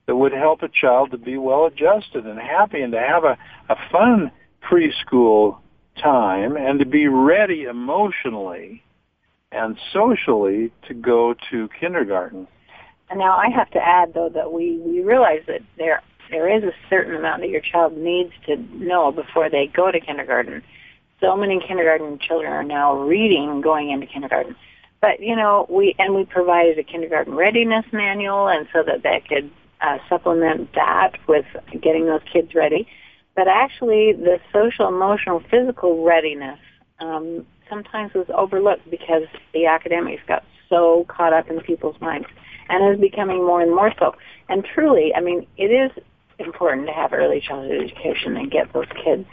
that 0.06 0.16
would 0.16 0.32
help 0.32 0.62
a 0.62 0.68
child 0.68 1.12
to 1.12 1.18
be 1.18 1.38
well 1.38 1.66
adjusted 1.66 2.26
and 2.26 2.38
happy 2.38 2.80
and 2.80 2.92
to 2.92 3.00
have 3.00 3.24
a, 3.24 3.38
a 3.68 3.76
fun 3.90 4.30
preschool 4.62 5.58
time 6.02 6.56
and 6.56 6.78
to 6.80 6.86
be 6.86 7.06
ready 7.06 7.64
emotionally 7.64 8.82
and 9.52 9.78
socially 9.92 10.73
to 10.88 10.94
go 10.94 11.34
to 11.50 11.68
kindergarten. 11.78 12.49
And 13.08 13.18
now 13.18 13.37
I 13.37 13.49
have 13.54 13.70
to 13.70 13.78
add 13.78 14.12
though 14.14 14.30
that 14.30 14.52
we, 14.52 14.78
we 14.78 15.02
realize 15.02 15.42
that 15.46 15.61
there 15.78 16.02
there 16.30 16.49
is 16.49 16.64
a 16.64 16.73
certain 16.88 17.14
amount 17.14 17.42
that 17.42 17.50
your 17.50 17.61
child 17.61 17.96
needs 17.96 18.32
to 18.46 18.56
know 18.56 19.12
before 19.12 19.50
they 19.50 19.66
go 19.66 19.92
to 19.92 20.00
kindergarten. 20.00 20.62
So 21.20 21.37
many 21.37 21.61
kindergarten 21.61 22.18
children 22.18 22.52
are 22.52 22.64
now 22.64 22.96
reading 22.96 23.61
going 23.61 23.90
into 23.90 24.06
kindergarten. 24.06 24.56
But 25.04 25.20
you 25.20 25.37
know, 25.37 25.66
we 25.68 25.94
and 25.99 26.14
we 26.14 26.25
provided 26.25 26.78
a 26.78 26.82
kindergarten 26.82 27.34
readiness 27.34 27.84
manual 27.92 28.49
and 28.49 28.66
so 28.73 28.82
that 28.84 29.02
they 29.02 29.23
could 29.28 29.50
uh, 29.82 29.99
supplement 30.08 30.73
that 30.75 31.12
with 31.28 31.44
getting 31.82 32.06
those 32.06 32.23
kids 32.32 32.54
ready. 32.54 32.88
But 33.37 33.46
actually 33.46 34.14
the 34.14 34.38
social, 34.50 34.88
emotional, 34.88 35.42
physical 35.50 36.04
readiness 36.06 36.58
um, 37.00 37.44
sometimes 37.68 38.14
was 38.14 38.26
overlooked 38.34 38.90
because 38.90 39.25
the 39.52 39.66
academics 39.66 40.23
got 40.26 40.42
so 40.70 41.04
caught 41.06 41.34
up 41.34 41.50
in 41.50 41.61
people's 41.61 42.00
minds 42.00 42.28
and 42.70 42.94
is 42.94 42.99
becoming 42.99 43.44
more 43.44 43.61
and 43.61 43.75
more 43.75 43.92
so. 43.99 44.14
And 44.49 44.64
truly, 44.64 45.12
I 45.14 45.20
mean, 45.20 45.46
it 45.58 45.64
is 45.66 45.90
important 46.38 46.87
to 46.87 46.94
have 46.94 47.12
early 47.12 47.42
childhood 47.46 47.82
education 47.82 48.38
and 48.38 48.50
get 48.50 48.73
those 48.73 48.88
kids 49.04 49.26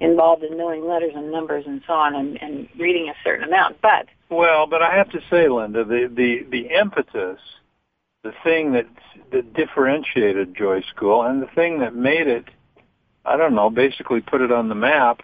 involved 0.00 0.42
in 0.42 0.56
knowing 0.56 0.86
letters 0.86 1.12
and 1.14 1.30
numbers 1.30 1.64
and 1.66 1.82
so 1.86 1.92
on 1.92 2.14
and, 2.14 2.40
and 2.42 2.68
reading 2.78 3.08
a 3.08 3.14
certain 3.24 3.44
amount. 3.48 3.80
But 3.80 4.06
Well, 4.30 4.66
but 4.66 4.82
I 4.82 4.94
have 4.96 5.10
to 5.10 5.20
say, 5.30 5.48
Linda, 5.48 5.84
the 5.84 6.10
the 6.12 6.46
the 6.50 6.74
impetus, 6.78 7.40
the 8.22 8.32
thing 8.44 8.72
that 8.72 8.86
that 9.32 9.54
differentiated 9.54 10.56
Joy 10.56 10.82
School, 10.94 11.22
and 11.22 11.42
the 11.42 11.48
thing 11.54 11.80
that 11.80 11.94
made 11.94 12.26
it, 12.26 12.44
I 13.24 13.36
don't 13.36 13.54
know, 13.54 13.70
basically 13.70 14.20
put 14.20 14.40
it 14.40 14.52
on 14.52 14.68
the 14.68 14.74
map. 14.74 15.22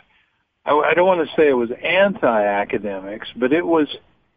I, 0.65 0.73
I 0.73 0.95
don't 0.95 1.07
want 1.07 1.29
to 1.29 1.37
say 1.37 1.49
it 1.49 1.55
was 1.55 1.71
anti-academics, 1.83 3.29
but 3.37 3.53
it 3.53 3.67
was 3.67 3.89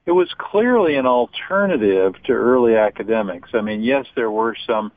it 0.05 0.11
was 0.11 0.29
clearly 0.37 0.95
an 0.95 1.05
alternative 1.05 2.13
to 2.25 2.33
early 2.33 2.75
academics. 2.75 3.49
I 3.53 3.61
mean, 3.61 3.81
yes, 3.81 4.05
there 4.15 4.29
were 4.29 4.55
some 4.67 4.91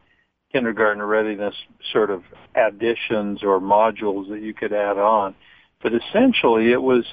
kindergarten 0.53 1.03
readiness 1.03 1.55
sort 1.93 2.11
of 2.11 2.23
additions 2.55 3.43
or 3.43 3.61
modules 3.61 4.29
that 4.31 4.41
you 4.41 4.55
could 4.55 4.73
add 4.73 4.99
on, 4.99 5.35
but 5.83 5.93
essentially 5.93 6.73
it 6.73 6.83
was 6.83 7.05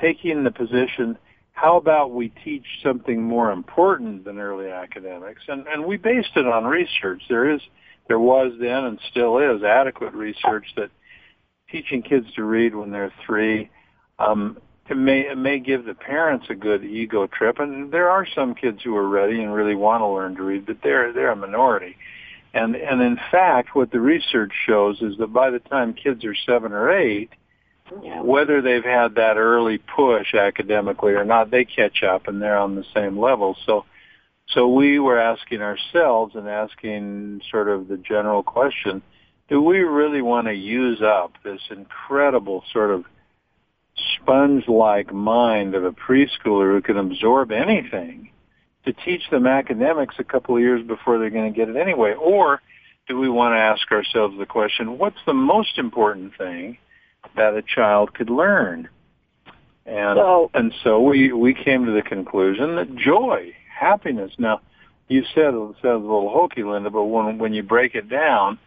taking 0.00 0.44
the 0.44 0.50
position 0.50 1.18
how 1.56 1.78
about 1.78 2.10
we 2.10 2.28
teach 2.44 2.66
something 2.82 3.22
more 3.22 3.50
important 3.50 4.26
than 4.26 4.38
early 4.38 4.68
academics? 4.68 5.40
And, 5.48 5.66
and 5.66 5.86
we 5.86 5.96
based 5.96 6.32
it 6.36 6.46
on 6.46 6.64
research. 6.64 7.22
There 7.30 7.50
is, 7.50 7.62
there 8.08 8.18
was 8.18 8.52
then 8.60 8.84
and 8.84 9.00
still 9.10 9.38
is 9.38 9.62
adequate 9.64 10.12
research 10.12 10.66
that 10.76 10.90
teaching 11.70 12.02
kids 12.02 12.26
to 12.34 12.44
read 12.44 12.74
when 12.74 12.90
they're 12.90 13.12
three 13.24 13.70
um, 14.18 14.58
it 14.88 14.96
may 14.96 15.20
it 15.22 15.36
may 15.36 15.58
give 15.58 15.84
the 15.84 15.94
parents 15.94 16.46
a 16.48 16.54
good 16.54 16.84
ego 16.84 17.26
trip 17.26 17.58
and 17.58 17.90
there 17.90 18.08
are 18.08 18.26
some 18.34 18.54
kids 18.54 18.78
who 18.84 18.94
are 18.96 19.08
ready 19.08 19.42
and 19.42 19.52
really 19.52 19.74
want 19.74 20.00
to 20.00 20.06
learn 20.06 20.36
to 20.36 20.42
read 20.42 20.64
but 20.64 20.76
they're 20.82 21.12
they're 21.12 21.32
a 21.32 21.36
minority 21.36 21.96
and 22.56 22.74
and 22.74 23.02
in 23.02 23.18
fact 23.30 23.74
what 23.74 23.90
the 23.90 24.00
research 24.00 24.52
shows 24.66 25.00
is 25.02 25.16
that 25.18 25.32
by 25.32 25.50
the 25.50 25.58
time 25.58 25.92
kids 25.92 26.24
are 26.24 26.34
7 26.34 26.72
or 26.72 26.90
8 26.90 27.30
yeah. 28.02 28.22
whether 28.22 28.62
they've 28.62 28.84
had 28.84 29.14
that 29.16 29.36
early 29.36 29.78
push 29.78 30.34
academically 30.34 31.12
or 31.12 31.24
not 31.24 31.50
they 31.50 31.64
catch 31.64 32.02
up 32.02 32.26
and 32.28 32.40
they're 32.40 32.58
on 32.58 32.74
the 32.74 32.84
same 32.94 33.18
level 33.18 33.56
so 33.66 33.84
so 34.48 34.68
we 34.68 34.98
were 34.98 35.18
asking 35.18 35.60
ourselves 35.60 36.34
and 36.34 36.48
asking 36.48 37.42
sort 37.50 37.68
of 37.68 37.88
the 37.88 37.98
general 37.98 38.42
question 38.42 39.02
do 39.48 39.60
we 39.60 39.78
really 39.78 40.22
want 40.22 40.46
to 40.46 40.54
use 40.54 41.02
up 41.02 41.32
this 41.44 41.60
incredible 41.70 42.64
sort 42.72 42.90
of 42.90 43.04
sponge-like 44.14 45.12
mind 45.12 45.74
of 45.74 45.84
a 45.84 45.92
preschooler 45.92 46.72
who 46.72 46.82
can 46.82 46.96
absorb 46.96 47.52
anything 47.52 48.30
to 48.86 48.92
teach 48.92 49.28
them 49.30 49.46
academics 49.46 50.14
a 50.18 50.24
couple 50.24 50.56
of 50.56 50.62
years 50.62 50.86
before 50.86 51.18
they're 51.18 51.30
going 51.30 51.52
to 51.52 51.56
get 51.56 51.68
it 51.68 51.76
anyway? 51.76 52.14
Or 52.14 52.62
do 53.08 53.18
we 53.18 53.28
want 53.28 53.52
to 53.52 53.58
ask 53.58 53.90
ourselves 53.92 54.36
the 54.38 54.46
question, 54.46 54.98
what's 54.98 55.18
the 55.26 55.34
most 55.34 55.78
important 55.78 56.36
thing 56.36 56.78
that 57.36 57.54
a 57.54 57.62
child 57.62 58.14
could 58.14 58.30
learn? 58.30 58.88
And 59.84 60.16
so, 60.16 60.50
and 60.54 60.74
so 60.82 61.00
we, 61.00 61.32
we 61.32 61.54
came 61.54 61.86
to 61.86 61.92
the 61.92 62.02
conclusion 62.02 62.76
that 62.76 62.96
joy, 62.96 63.54
happiness. 63.72 64.32
Now, 64.38 64.60
you 65.08 65.22
said 65.34 65.54
it 65.54 65.76
sounds 65.82 65.82
a 65.84 65.88
little 65.88 66.30
hokey, 66.30 66.64
Linda, 66.64 66.90
but 66.90 67.04
when 67.04 67.38
when 67.38 67.54
you 67.54 67.62
break 67.62 67.94
it 67.94 68.08
down, 68.08 68.58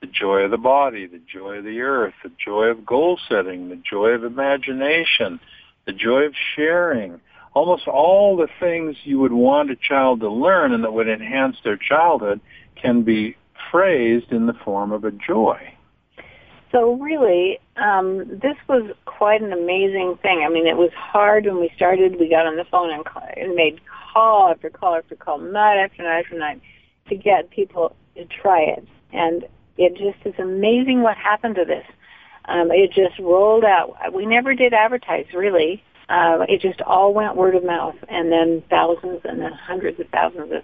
the 0.00 0.06
joy 0.06 0.40
of 0.40 0.50
the 0.50 0.58
body, 0.58 1.06
the 1.06 1.22
joy 1.32 1.58
of 1.58 1.64
the 1.64 1.80
earth, 1.80 2.12
the 2.22 2.30
joy 2.44 2.64
of 2.64 2.84
goal 2.84 3.18
setting, 3.28 3.70
the 3.70 3.76
joy 3.76 4.08
of 4.08 4.24
imagination, 4.24 5.40
the 5.86 5.92
joy 5.92 6.22
of 6.24 6.34
sharing. 6.54 7.20
Almost 7.56 7.88
all 7.88 8.36
the 8.36 8.48
things 8.60 8.96
you 9.04 9.18
would 9.20 9.32
want 9.32 9.70
a 9.70 9.76
child 9.76 10.20
to 10.20 10.28
learn 10.28 10.74
and 10.74 10.84
that 10.84 10.92
would 10.92 11.08
enhance 11.08 11.56
their 11.64 11.78
childhood 11.78 12.38
can 12.80 13.02
be 13.02 13.34
phrased 13.70 14.30
in 14.30 14.44
the 14.44 14.52
form 14.52 14.92
of 14.92 15.04
a 15.04 15.10
joy. 15.10 15.72
So 16.70 16.92
really, 16.96 17.58
um, 17.76 18.28
this 18.28 18.56
was 18.68 18.94
quite 19.06 19.40
an 19.40 19.54
amazing 19.54 20.18
thing. 20.20 20.44
I 20.46 20.50
mean, 20.52 20.66
it 20.66 20.76
was 20.76 20.90
hard 20.94 21.46
when 21.46 21.58
we 21.58 21.70
started. 21.74 22.20
We 22.20 22.28
got 22.28 22.44
on 22.44 22.56
the 22.56 22.66
phone 22.70 22.92
and, 22.92 23.02
and 23.38 23.54
made 23.54 23.80
call 24.12 24.50
after 24.50 24.68
call 24.68 24.94
after 24.94 25.16
call, 25.16 25.38
night 25.38 25.82
after 25.82 26.02
night 26.02 26.24
after 26.26 26.38
night, 26.38 26.60
to 27.08 27.16
get 27.16 27.48
people 27.48 27.96
to 28.16 28.26
try 28.26 28.60
it. 28.60 28.86
And 29.14 29.46
it 29.78 29.96
just 29.96 30.26
is 30.26 30.38
amazing 30.38 31.00
what 31.00 31.16
happened 31.16 31.54
to 31.54 31.64
this. 31.64 31.86
Um, 32.44 32.70
it 32.70 32.92
just 32.92 33.18
rolled 33.18 33.64
out. 33.64 33.96
We 34.12 34.26
never 34.26 34.54
did 34.54 34.74
advertise 34.74 35.24
really. 35.32 35.82
Uh, 36.08 36.46
it 36.48 36.60
just 36.60 36.80
all 36.82 37.12
went 37.12 37.36
word 37.36 37.54
of 37.56 37.64
mouth, 37.64 37.96
and 38.08 38.30
then 38.30 38.62
thousands 38.70 39.20
and 39.24 39.40
then 39.40 39.52
hundreds 39.52 39.98
of 39.98 40.08
thousands 40.08 40.52
of 40.52 40.62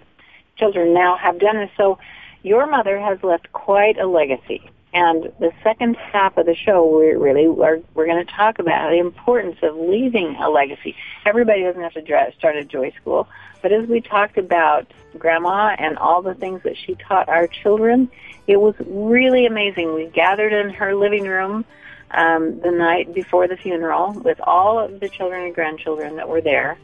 children 0.57 0.93
now 0.93 1.17
have 1.17 1.39
done 1.39 1.57
this. 1.57 1.69
So 1.75 1.97
your 2.43 2.67
mother 2.67 2.99
has 2.99 3.21
left 3.23 3.51
quite 3.51 3.97
a 3.97 4.07
legacy. 4.07 4.69
And 4.93 5.33
the 5.39 5.51
second 5.63 5.95
half 5.95 6.37
of 6.37 6.45
the 6.45 6.55
show, 6.55 6.99
we 6.99 7.07
really 7.13 7.47
are, 7.47 7.79
we're 7.95 8.05
going 8.05 8.23
to 8.23 8.31
talk 8.31 8.59
about 8.59 8.91
the 8.91 8.99
importance 8.99 9.57
of 9.63 9.75
leaving 9.75 10.35
a 10.35 10.49
legacy. 10.49 10.95
Everybody 11.25 11.63
doesn't 11.63 11.81
have 11.81 11.93
to 11.93 12.31
start 12.37 12.55
a 12.57 12.63
joy 12.63 12.91
school, 13.01 13.27
but 13.63 13.71
as 13.71 13.87
we 13.87 14.01
talked 14.01 14.37
about 14.37 14.85
Grandma 15.17 15.75
and 15.79 15.97
all 15.97 16.21
the 16.21 16.35
things 16.35 16.61
that 16.63 16.77
she 16.77 16.93
taught 16.95 17.27
our 17.27 17.47
children, 17.47 18.11
it 18.45 18.57
was 18.57 18.75
really 18.85 19.47
amazing. 19.47 19.95
We 19.95 20.07
gathered 20.07 20.53
in 20.53 20.69
her 20.69 20.93
living 20.95 21.23
room 21.23 21.65
um, 22.13 22.59
the 22.59 22.71
night 22.71 23.13
before 23.13 23.47
the 23.47 23.57
funeral 23.57 24.13
with 24.13 24.39
all 24.41 24.79
of 24.79 24.99
the 24.99 25.09
children 25.09 25.45
and 25.45 25.55
grandchildren 25.55 26.15
that 26.17 26.29
were 26.29 26.41
there, 26.41 26.77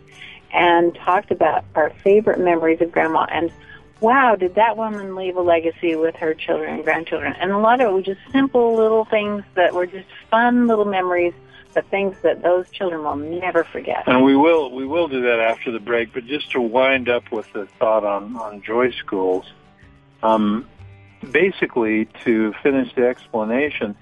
and 0.51 0.95
talked 0.95 1.31
about 1.31 1.65
our 1.75 1.91
favorite 2.03 2.39
memories 2.39 2.81
of 2.81 2.91
Grandma 2.91 3.25
and 3.29 3.51
wow, 4.01 4.35
did 4.35 4.55
that 4.55 4.77
woman 4.77 5.15
leave 5.15 5.35
a 5.35 5.41
legacy 5.41 5.95
with 5.95 6.15
her 6.15 6.33
children 6.33 6.75
and 6.75 6.83
grandchildren? 6.83 7.35
And 7.39 7.51
a 7.51 7.57
lot 7.57 7.81
of 7.81 7.89
it 7.89 7.93
was 7.93 8.05
just 8.05 8.21
simple 8.31 8.75
little 8.75 9.05
things 9.05 9.43
that 9.55 9.73
were 9.73 9.85
just 9.85 10.07
fun 10.29 10.67
little 10.67 10.85
memories, 10.85 11.33
but 11.73 11.85
things 11.89 12.15
that 12.23 12.41
those 12.41 12.69
children 12.69 13.03
will 13.03 13.15
never 13.15 13.63
forget. 13.63 14.03
And 14.07 14.23
we 14.23 14.35
will 14.35 14.71
we 14.71 14.85
will 14.85 15.07
do 15.07 15.21
that 15.21 15.39
after 15.39 15.71
the 15.71 15.79
break. 15.79 16.13
But 16.13 16.25
just 16.25 16.51
to 16.51 16.61
wind 16.61 17.09
up 17.09 17.31
with 17.31 17.51
the 17.53 17.65
thought 17.77 18.03
on 18.03 18.35
on 18.37 18.61
joy 18.61 18.91
schools, 18.91 19.45
um, 20.23 20.67
basically 21.31 22.05
to 22.23 22.53
finish 22.63 22.93
the 22.95 23.07
explanation. 23.07 23.95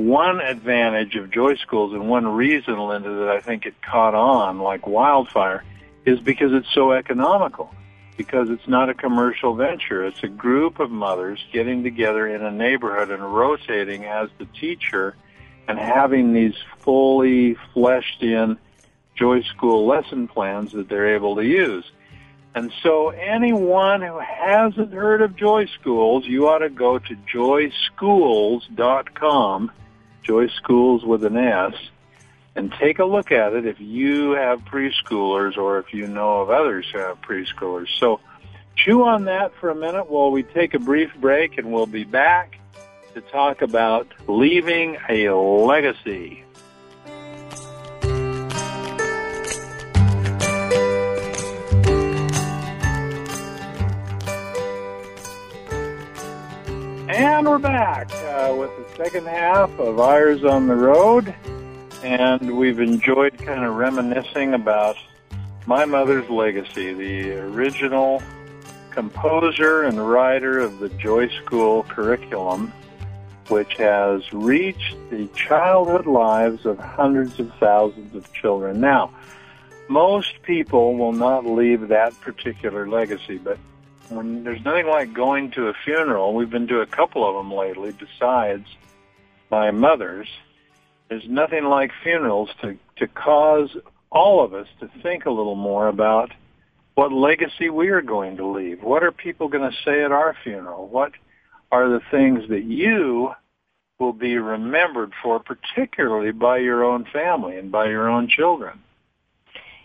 One 0.00 0.40
advantage 0.40 1.14
of 1.16 1.30
Joy 1.30 1.56
Schools 1.56 1.92
and 1.92 2.08
one 2.08 2.26
reason, 2.26 2.78
Linda, 2.78 3.16
that 3.16 3.28
I 3.28 3.40
think 3.40 3.66
it 3.66 3.74
caught 3.82 4.14
on 4.14 4.58
like 4.58 4.86
wildfire 4.86 5.62
is 6.06 6.18
because 6.20 6.54
it's 6.54 6.72
so 6.72 6.92
economical 6.92 7.70
because 8.16 8.48
it's 8.48 8.66
not 8.66 8.88
a 8.88 8.94
commercial 8.94 9.54
venture. 9.54 10.06
It's 10.06 10.22
a 10.22 10.28
group 10.28 10.80
of 10.80 10.90
mothers 10.90 11.38
getting 11.52 11.82
together 11.82 12.26
in 12.26 12.42
a 12.42 12.50
neighborhood 12.50 13.10
and 13.10 13.22
rotating 13.22 14.06
as 14.06 14.30
the 14.38 14.46
teacher 14.46 15.16
and 15.68 15.78
having 15.78 16.32
these 16.32 16.54
fully 16.78 17.58
fleshed 17.74 18.22
in 18.22 18.56
Joy 19.16 19.42
School 19.42 19.86
lesson 19.86 20.28
plans 20.28 20.72
that 20.72 20.88
they're 20.88 21.14
able 21.14 21.36
to 21.36 21.44
use. 21.44 21.84
And 22.54 22.72
so 22.82 23.10
anyone 23.10 24.00
who 24.00 24.18
hasn't 24.18 24.94
heard 24.94 25.20
of 25.20 25.36
Joy 25.36 25.66
Schools, 25.66 26.26
you 26.26 26.48
ought 26.48 26.60
to 26.60 26.70
go 26.70 26.98
to 26.98 27.16
joyschools.com, 27.32 29.72
Joy 30.22 30.48
Schools 30.48 31.04
with 31.04 31.24
an 31.24 31.36
S, 31.36 31.74
and 32.56 32.72
take 32.72 32.98
a 32.98 33.04
look 33.04 33.32
at 33.32 33.54
it 33.54 33.66
if 33.66 33.80
you 33.80 34.32
have 34.32 34.64
preschoolers 34.64 35.56
or 35.56 35.78
if 35.78 35.94
you 35.94 36.06
know 36.06 36.40
of 36.40 36.50
others 36.50 36.86
who 36.92 36.98
have 36.98 37.20
preschoolers. 37.22 37.88
So 37.98 38.20
chew 38.76 39.04
on 39.04 39.24
that 39.24 39.54
for 39.54 39.70
a 39.70 39.74
minute 39.74 40.10
while 40.10 40.30
we 40.30 40.42
take 40.42 40.74
a 40.74 40.78
brief 40.78 41.10
break 41.20 41.58
and 41.58 41.72
we'll 41.72 41.86
be 41.86 42.04
back 42.04 42.58
to 43.14 43.20
talk 43.20 43.62
about 43.62 44.08
leaving 44.26 44.96
a 45.08 45.30
legacy. 45.30 46.44
And 57.40 57.48
we're 57.48 57.58
back 57.58 58.12
uh, 58.12 58.54
with 58.54 58.70
the 58.76 59.02
second 59.02 59.26
half 59.26 59.70
of 59.78 59.98
Eyres 59.98 60.44
on 60.44 60.66
the 60.66 60.76
Road 60.76 61.34
and 62.02 62.54
we've 62.54 62.80
enjoyed 62.80 63.38
kind 63.38 63.64
of 63.64 63.76
reminiscing 63.76 64.52
about 64.52 64.96
my 65.64 65.86
mother's 65.86 66.28
legacy, 66.28 66.92
the 66.92 67.38
original 67.38 68.22
composer 68.90 69.84
and 69.84 70.06
writer 70.06 70.58
of 70.58 70.80
the 70.80 70.90
Joy 70.90 71.28
School 71.28 71.84
curriculum, 71.84 72.74
which 73.48 73.72
has 73.76 74.30
reached 74.34 74.96
the 75.08 75.26
childhood 75.28 76.04
lives 76.04 76.66
of 76.66 76.78
hundreds 76.78 77.40
of 77.40 77.50
thousands 77.54 78.14
of 78.14 78.30
children. 78.34 78.82
Now, 78.82 79.14
most 79.88 80.42
people 80.42 80.94
will 80.94 81.14
not 81.14 81.46
leave 81.46 81.88
that 81.88 82.20
particular 82.20 82.86
legacy, 82.86 83.38
but 83.38 83.56
when 84.10 84.44
there's 84.44 84.64
nothing 84.64 84.86
like 84.86 85.12
going 85.14 85.52
to 85.52 85.68
a 85.68 85.74
funeral, 85.84 86.34
we've 86.34 86.50
been 86.50 86.66
to 86.68 86.80
a 86.80 86.86
couple 86.86 87.26
of 87.28 87.34
them 87.36 87.52
lately 87.52 87.92
besides 87.92 88.66
my 89.50 89.70
mother's, 89.70 90.28
there's 91.08 91.28
nothing 91.28 91.64
like 91.64 91.90
funerals 92.02 92.50
to, 92.62 92.76
to 92.96 93.06
cause 93.08 93.76
all 94.10 94.44
of 94.44 94.52
us 94.52 94.66
to 94.80 94.90
think 95.02 95.26
a 95.26 95.30
little 95.30 95.54
more 95.54 95.88
about 95.88 96.32
what 96.94 97.12
legacy 97.12 97.70
we 97.70 97.88
are 97.88 98.02
going 98.02 98.36
to 98.36 98.46
leave. 98.46 98.82
What 98.82 99.02
are 99.02 99.12
people 99.12 99.48
going 99.48 99.70
to 99.70 99.76
say 99.84 100.02
at 100.02 100.12
our 100.12 100.36
funeral? 100.42 100.88
What 100.88 101.12
are 101.72 101.88
the 101.88 102.00
things 102.10 102.48
that 102.48 102.64
you 102.64 103.30
will 103.98 104.12
be 104.12 104.36
remembered 104.38 105.12
for, 105.22 105.38
particularly 105.38 106.32
by 106.32 106.58
your 106.58 106.84
own 106.84 107.04
family 107.12 107.56
and 107.56 107.70
by 107.70 107.88
your 107.88 108.08
own 108.08 108.28
children? 108.28 108.80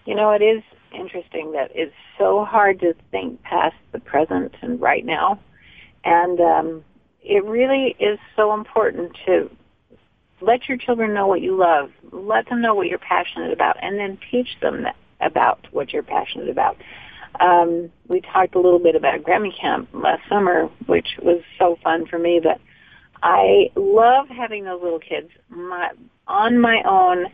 You 0.05 0.15
know, 0.15 0.32
it 0.32 0.41
is 0.41 0.63
interesting 0.95 1.51
that 1.53 1.71
it's 1.73 1.95
so 2.17 2.45
hard 2.45 2.79
to 2.79 2.95
think 3.11 3.41
past 3.43 3.75
the 3.91 3.99
present 3.99 4.55
and 4.61 4.79
right 4.79 5.05
now. 5.05 5.39
And 6.03 6.39
um, 6.39 6.85
it 7.21 7.43
really 7.43 7.95
is 7.99 8.19
so 8.35 8.53
important 8.53 9.17
to 9.25 9.49
let 10.41 10.67
your 10.67 10.77
children 10.77 11.13
know 11.13 11.27
what 11.27 11.41
you 11.41 11.55
love. 11.55 11.91
Let 12.11 12.47
them 12.49 12.61
know 12.61 12.75
what 12.75 12.87
you're 12.87 12.99
passionate 12.99 13.51
about, 13.51 13.77
and 13.81 13.97
then 13.97 14.17
teach 14.31 14.59
them 14.61 14.83
that, 14.83 14.95
about 15.21 15.67
what 15.71 15.91
you're 15.91 16.03
passionate 16.03 16.49
about. 16.49 16.77
Um, 17.39 17.91
we 18.07 18.21
talked 18.21 18.55
a 18.55 18.59
little 18.59 18.79
bit 18.79 18.95
about 18.95 19.23
Grammy 19.23 19.57
Camp 19.59 19.89
last 19.93 20.21
summer, 20.29 20.69
which 20.85 21.17
was 21.21 21.41
so 21.59 21.77
fun 21.83 22.05
for 22.05 22.19
me. 22.19 22.39
But 22.41 22.61
I 23.23 23.71
love 23.75 24.27
having 24.29 24.65
those 24.65 24.81
little 24.81 24.99
kids 24.99 25.29
my, 25.49 25.91
on 26.27 26.59
my 26.59 26.81
own 26.83 27.25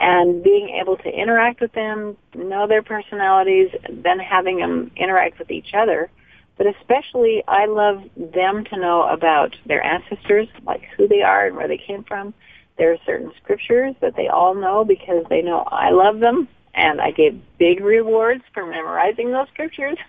and 0.00 0.42
being 0.42 0.78
able 0.80 0.96
to 0.98 1.08
interact 1.08 1.60
with 1.60 1.72
them, 1.72 2.16
know 2.34 2.66
their 2.66 2.82
personalities, 2.82 3.68
then 3.90 4.18
having 4.18 4.58
them 4.58 4.90
interact 4.96 5.38
with 5.38 5.50
each 5.50 5.74
other. 5.74 6.10
But 6.56 6.66
especially, 6.66 7.42
I 7.48 7.66
love 7.66 8.02
them 8.16 8.64
to 8.64 8.76
know 8.76 9.02
about 9.04 9.56
their 9.66 9.84
ancestors, 9.84 10.48
like 10.64 10.82
who 10.96 11.08
they 11.08 11.22
are 11.22 11.46
and 11.46 11.56
where 11.56 11.68
they 11.68 11.78
came 11.78 12.04
from, 12.04 12.32
There 12.78 12.92
are 12.92 12.98
certain 13.04 13.32
scriptures 13.42 13.94
that 14.00 14.14
they 14.16 14.28
all 14.28 14.54
know 14.54 14.84
because 14.84 15.24
they 15.28 15.42
know 15.42 15.64
I 15.66 15.90
love 15.90 16.20
them, 16.20 16.48
and 16.74 17.00
I 17.00 17.10
gave 17.10 17.40
big 17.58 17.80
rewards 17.80 18.42
for 18.52 18.66
memorizing 18.66 19.32
those 19.32 19.48
scriptures. 19.52 19.98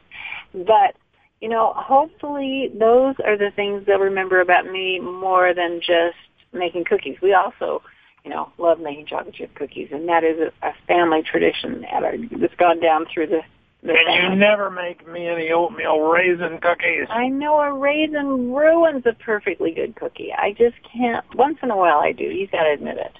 But 0.53 0.95
you 1.41 1.49
know, 1.49 1.73
hopefully 1.75 2.71
those 2.73 3.15
are 3.25 3.37
the 3.37 3.51
things 3.55 3.85
they'll 3.85 3.99
remember 3.99 4.39
about 4.39 4.65
me 4.65 4.99
more 4.99 5.53
than 5.53 5.79
just 5.79 6.15
making 6.53 6.85
cookies. 6.85 7.17
We 7.21 7.33
also, 7.33 7.81
you 8.25 8.31
know, 8.31 8.51
love 8.57 8.79
making 8.79 9.05
chocolate 9.05 9.35
chip 9.35 9.53
cookies, 9.55 9.89
and 9.91 10.09
that 10.09 10.23
is 10.23 10.37
a, 10.39 10.67
a 10.67 10.73
family 10.87 11.21
tradition 11.23 11.85
at 11.85 12.03
our, 12.03 12.15
that's 12.39 12.55
gone 12.55 12.79
down 12.81 13.05
through 13.13 13.27
the. 13.27 13.41
the 13.83 13.93
And 13.93 14.07
family. 14.07 14.29
you 14.33 14.35
never 14.35 14.71
make 14.71 15.07
me 15.07 15.27
any 15.27 15.51
oatmeal 15.51 15.99
raisin 16.01 16.57
cookies. 16.59 17.05
I 17.09 17.27
know 17.29 17.59
a 17.61 17.71
raisin 17.71 18.51
ruins 18.51 19.05
a 19.05 19.13
perfectly 19.13 19.71
good 19.71 19.95
cookie. 19.95 20.33
I 20.33 20.51
just 20.51 20.75
can't. 20.91 21.23
Once 21.35 21.59
in 21.61 21.69
a 21.71 21.77
while, 21.77 21.99
I 21.99 22.11
do. 22.11 22.23
You've 22.23 22.51
got 22.51 22.63
to 22.63 22.71
admit 22.73 22.97
it, 22.97 23.13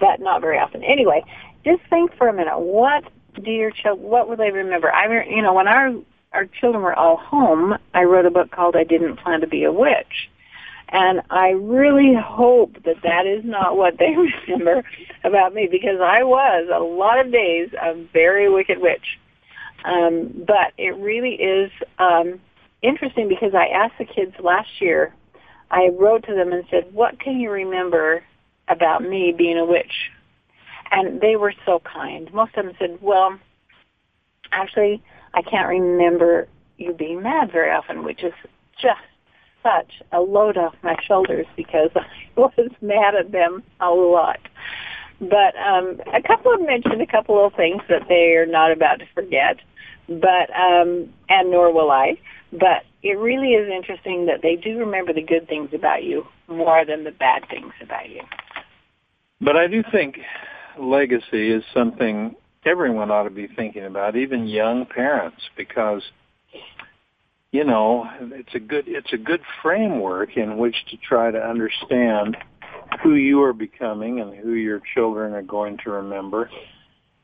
but 0.00 0.20
not 0.20 0.40
very 0.40 0.58
often. 0.58 0.82
Anyway, 0.82 1.24
just 1.64 1.82
think 1.88 2.14
for 2.18 2.28
a 2.28 2.32
minute. 2.32 2.58
What 2.58 3.04
do 3.42 3.50
your 3.50 3.70
children? 3.70 4.08
What 4.08 4.28
will 4.28 4.36
they 4.36 4.50
remember? 4.50 4.92
I, 4.92 5.06
re- 5.06 5.30
you 5.30 5.42
know, 5.42 5.54
when 5.54 5.68
our 5.68 5.92
our 6.32 6.46
children 6.46 6.82
were 6.82 6.94
all 6.94 7.16
home, 7.16 7.78
I 7.94 8.02
wrote 8.02 8.26
a 8.26 8.30
book 8.30 8.50
called 8.50 8.74
"I 8.74 8.82
Didn't 8.82 9.16
Plan 9.18 9.40
to 9.42 9.46
Be 9.46 9.62
a 9.62 9.72
Witch," 9.72 10.28
and 10.88 11.22
I 11.30 11.50
really 11.50 12.14
hope 12.14 12.74
that 12.84 13.02
that 13.02 13.26
is 13.26 13.44
not 13.44 13.76
what 13.76 13.98
they 13.98 14.14
remember 14.48 14.84
about 15.24 15.54
me 15.54 15.68
because 15.70 16.00
I 16.00 16.22
was 16.22 16.68
a 16.72 16.82
lot 16.82 17.18
of 17.18 17.32
days 17.32 17.70
a 17.80 17.94
very 18.12 18.50
wicked 18.50 18.78
witch. 18.80 19.18
Um, 19.84 20.44
but 20.46 20.72
it 20.78 20.96
really 20.96 21.34
is 21.34 21.70
um, 21.98 22.40
interesting 22.82 23.28
because 23.28 23.54
I 23.54 23.66
asked 23.66 23.98
the 23.98 24.04
kids 24.04 24.34
last 24.42 24.80
year. 24.80 25.14
I 25.70 25.88
wrote 25.88 26.24
to 26.26 26.34
them 26.34 26.52
and 26.52 26.64
said, 26.70 26.92
"What 26.94 27.20
can 27.20 27.40
you 27.40 27.50
remember 27.50 28.22
about 28.68 29.02
me 29.02 29.34
being 29.36 29.58
a 29.58 29.64
witch?" 29.64 30.10
And 30.90 31.20
they 31.20 31.36
were 31.36 31.52
so 31.66 31.80
kind. 31.80 32.32
Most 32.32 32.56
of 32.56 32.64
them 32.64 32.74
said, 32.78 32.98
"Well, 33.02 33.38
actually, 34.52 35.02
I 35.34 35.42
can't 35.42 35.68
remember 35.68 36.48
you 36.78 36.92
being 36.92 37.22
mad 37.22 37.52
very 37.52 37.70
often, 37.70 38.04
which 38.04 38.22
is 38.22 38.32
just 38.80 39.00
such 39.64 40.02
a 40.12 40.20
load 40.20 40.56
off 40.56 40.74
my 40.84 40.94
shoulders 41.08 41.46
because 41.56 41.90
I 41.96 42.06
was 42.36 42.70
mad 42.80 43.16
at 43.16 43.32
them 43.32 43.64
a 43.80 43.90
lot." 43.90 44.38
But 45.20 45.56
um, 45.56 46.00
a 46.12 46.22
couple 46.22 46.52
of 46.54 46.60
mentioned 46.60 47.00
a 47.00 47.06
couple 47.06 47.44
of 47.44 47.54
things 47.54 47.82
that 47.88 48.08
they 48.08 48.34
are 48.36 48.46
not 48.46 48.70
about 48.70 48.98
to 49.00 49.06
forget, 49.14 49.58
but 50.08 50.50
um, 50.54 51.08
and 51.28 51.50
nor 51.50 51.72
will 51.72 51.90
I. 51.90 52.18
But 52.52 52.84
it 53.02 53.18
really 53.18 53.48
is 53.48 53.68
interesting 53.68 54.26
that 54.26 54.42
they 54.42 54.56
do 54.56 54.78
remember 54.78 55.12
the 55.12 55.22
good 55.22 55.48
things 55.48 55.70
about 55.72 56.04
you 56.04 56.26
more 56.48 56.84
than 56.84 57.04
the 57.04 57.10
bad 57.10 57.48
things 57.48 57.72
about 57.82 58.08
you. 58.08 58.22
But 59.40 59.56
I 59.56 59.66
do 59.66 59.82
think 59.90 60.18
legacy 60.78 61.50
is 61.50 61.62
something 61.72 62.34
everyone 62.64 63.10
ought 63.10 63.24
to 63.24 63.30
be 63.30 63.46
thinking 63.46 63.84
about, 63.84 64.16
even 64.16 64.46
young 64.46 64.86
parents, 64.86 65.42
because 65.56 66.02
you 67.54 67.62
know 67.62 68.10
it's 68.20 68.52
a 68.56 68.58
good 68.58 68.84
it's 68.88 69.12
a 69.12 69.16
good 69.16 69.40
framework 69.62 70.36
in 70.36 70.58
which 70.58 70.74
to 70.90 70.96
try 70.96 71.30
to 71.30 71.38
understand 71.38 72.36
who 73.00 73.14
you 73.14 73.44
are 73.44 73.52
becoming 73.52 74.20
and 74.20 74.34
who 74.34 74.54
your 74.54 74.80
children 74.92 75.32
are 75.34 75.42
going 75.42 75.78
to 75.84 75.90
remember. 75.90 76.50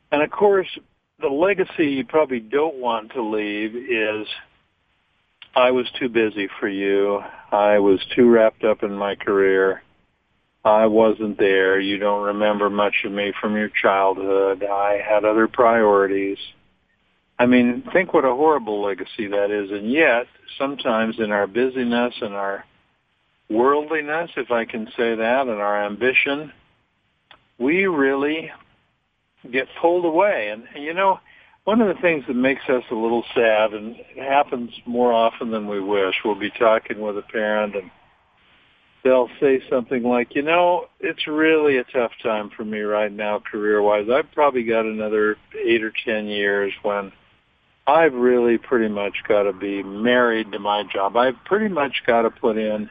And 0.09 0.21
of 0.23 0.31
course, 0.31 0.69
the 1.19 1.27
legacy 1.27 1.87
you 1.87 2.05
probably 2.05 2.39
don't 2.39 2.77
want 2.77 3.11
to 3.11 3.21
leave 3.21 3.75
is 3.75 4.25
I 5.53 5.71
was 5.71 5.85
too 5.99 6.07
busy 6.07 6.47
for 6.61 6.69
you. 6.69 7.19
I 7.51 7.79
was 7.79 7.99
too 8.15 8.29
wrapped 8.29 8.63
up 8.63 8.83
in 8.83 8.93
my 8.93 9.15
career. 9.15 9.83
I 10.63 10.85
wasn't 10.85 11.39
there. 11.39 11.77
You 11.77 11.97
don't 11.97 12.23
remember 12.23 12.69
much 12.69 12.95
of 13.03 13.11
me 13.11 13.33
from 13.41 13.57
your 13.57 13.69
childhood. 13.81 14.63
I 14.63 15.01
had 15.05 15.25
other 15.25 15.49
priorities. 15.49 16.37
I 17.41 17.47
mean, 17.47 17.83
think 17.91 18.13
what 18.13 18.23
a 18.23 18.35
horrible 18.35 18.83
legacy 18.83 19.25
that 19.25 19.49
is. 19.49 19.71
And 19.71 19.91
yet, 19.91 20.27
sometimes 20.59 21.15
in 21.17 21.31
our 21.31 21.47
busyness 21.47 22.13
and 22.21 22.35
our 22.35 22.63
worldliness, 23.49 24.29
if 24.37 24.51
I 24.51 24.63
can 24.63 24.85
say 24.95 25.15
that, 25.15 25.47
and 25.47 25.59
our 25.59 25.83
ambition, 25.83 26.53
we 27.57 27.87
really 27.87 28.51
get 29.51 29.65
pulled 29.81 30.05
away. 30.05 30.49
And, 30.49 30.65
and 30.75 30.83
you 30.83 30.93
know, 30.93 31.19
one 31.63 31.81
of 31.81 31.87
the 31.87 31.99
things 31.99 32.23
that 32.27 32.35
makes 32.35 32.61
us 32.69 32.83
a 32.91 32.95
little 32.95 33.23
sad, 33.33 33.73
and 33.73 33.95
it 33.95 34.17
happens 34.19 34.69
more 34.85 35.11
often 35.11 35.49
than 35.49 35.67
we 35.67 35.81
wish, 35.81 36.13
we'll 36.23 36.35
be 36.35 36.51
talking 36.51 37.01
with 37.01 37.17
a 37.17 37.23
parent 37.23 37.75
and 37.75 37.89
they'll 39.03 39.29
say 39.39 39.63
something 39.67 40.03
like, 40.03 40.35
you 40.35 40.43
know, 40.43 40.85
it's 40.99 41.25
really 41.25 41.77
a 41.77 41.83
tough 41.85 42.11
time 42.21 42.51
for 42.55 42.63
me 42.63 42.81
right 42.81 43.11
now 43.11 43.39
career-wise. 43.51 44.05
I've 44.13 44.31
probably 44.31 44.61
got 44.61 44.85
another 44.85 45.37
eight 45.59 45.83
or 45.83 45.91
ten 46.05 46.27
years 46.27 46.71
when 46.83 47.11
I've 47.91 48.13
really 48.13 48.57
pretty 48.57 48.87
much 48.87 49.15
got 49.27 49.43
to 49.43 49.51
be 49.51 49.83
married 49.83 50.53
to 50.53 50.59
my 50.59 50.83
job. 50.83 51.17
I've 51.17 51.35
pretty 51.43 51.67
much 51.67 52.03
got 52.07 52.21
to 52.21 52.29
put 52.29 52.57
in 52.57 52.89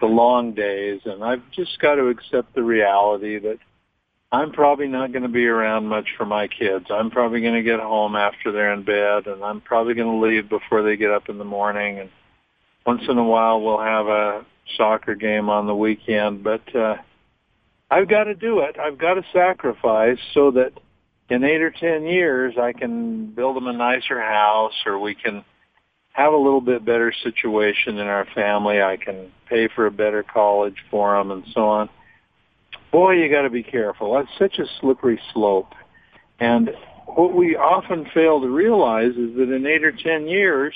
the 0.00 0.06
long 0.06 0.52
days 0.52 1.00
and 1.04 1.22
I've 1.22 1.48
just 1.52 1.78
got 1.78 1.94
to 1.94 2.08
accept 2.08 2.52
the 2.54 2.64
reality 2.64 3.38
that 3.38 3.58
I'm 4.32 4.50
probably 4.50 4.88
not 4.88 5.12
going 5.12 5.22
to 5.22 5.28
be 5.28 5.46
around 5.46 5.86
much 5.86 6.08
for 6.16 6.26
my 6.26 6.48
kids. 6.48 6.86
I'm 6.90 7.10
probably 7.10 7.40
going 7.40 7.54
to 7.54 7.62
get 7.62 7.78
home 7.78 8.16
after 8.16 8.50
they're 8.50 8.72
in 8.72 8.82
bed 8.82 9.28
and 9.28 9.44
I'm 9.44 9.60
probably 9.60 9.94
going 9.94 10.10
to 10.20 10.26
leave 10.26 10.48
before 10.48 10.82
they 10.82 10.96
get 10.96 11.12
up 11.12 11.28
in 11.28 11.38
the 11.38 11.44
morning 11.44 12.00
and 12.00 12.10
once 12.84 13.02
in 13.08 13.16
a 13.16 13.24
while 13.24 13.60
we'll 13.60 13.80
have 13.80 14.08
a 14.08 14.44
soccer 14.76 15.14
game 15.14 15.50
on 15.50 15.68
the 15.68 15.76
weekend, 15.76 16.42
but 16.42 16.74
uh 16.74 16.96
I've 17.92 18.08
got 18.08 18.24
to 18.24 18.34
do 18.34 18.60
it. 18.60 18.76
I've 18.78 18.96
got 18.96 19.14
to 19.14 19.22
sacrifice 19.34 20.18
so 20.32 20.50
that 20.52 20.72
in 21.32 21.44
8 21.44 21.62
or 21.62 21.70
10 21.70 22.04
years 22.04 22.54
I 22.60 22.72
can 22.72 23.26
build 23.26 23.56
them 23.56 23.66
a 23.66 23.72
nicer 23.72 24.20
house 24.20 24.74
or 24.84 24.98
we 24.98 25.14
can 25.14 25.44
have 26.12 26.32
a 26.32 26.36
little 26.36 26.60
bit 26.60 26.84
better 26.84 27.12
situation 27.24 27.98
in 27.98 28.06
our 28.06 28.26
family. 28.34 28.82
I 28.82 28.98
can 28.98 29.32
pay 29.48 29.68
for 29.74 29.86
a 29.86 29.90
better 29.90 30.22
college 30.22 30.76
for 30.90 31.16
them 31.16 31.30
and 31.30 31.44
so 31.54 31.62
on. 31.62 31.88
Boy, 32.90 33.12
you 33.12 33.30
got 33.30 33.42
to 33.42 33.50
be 33.50 33.62
careful. 33.62 34.14
That's 34.14 34.38
such 34.38 34.58
a 34.58 34.66
slippery 34.80 35.18
slope. 35.32 35.72
And 36.38 36.70
what 37.06 37.34
we 37.34 37.56
often 37.56 38.06
fail 38.12 38.40
to 38.42 38.48
realize 38.48 39.12
is 39.12 39.34
that 39.36 39.50
in 39.50 39.64
8 39.66 39.84
or 39.84 39.92
10 39.92 40.28
years 40.28 40.74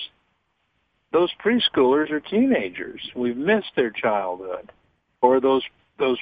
those 1.13 1.31
preschoolers 1.45 2.11
are 2.11 2.21
teenagers. 2.21 3.01
We've 3.15 3.37
missed 3.37 3.73
their 3.77 3.91
childhood, 3.91 4.73
or 5.23 5.41
those 5.41 5.63
those 5.99 6.19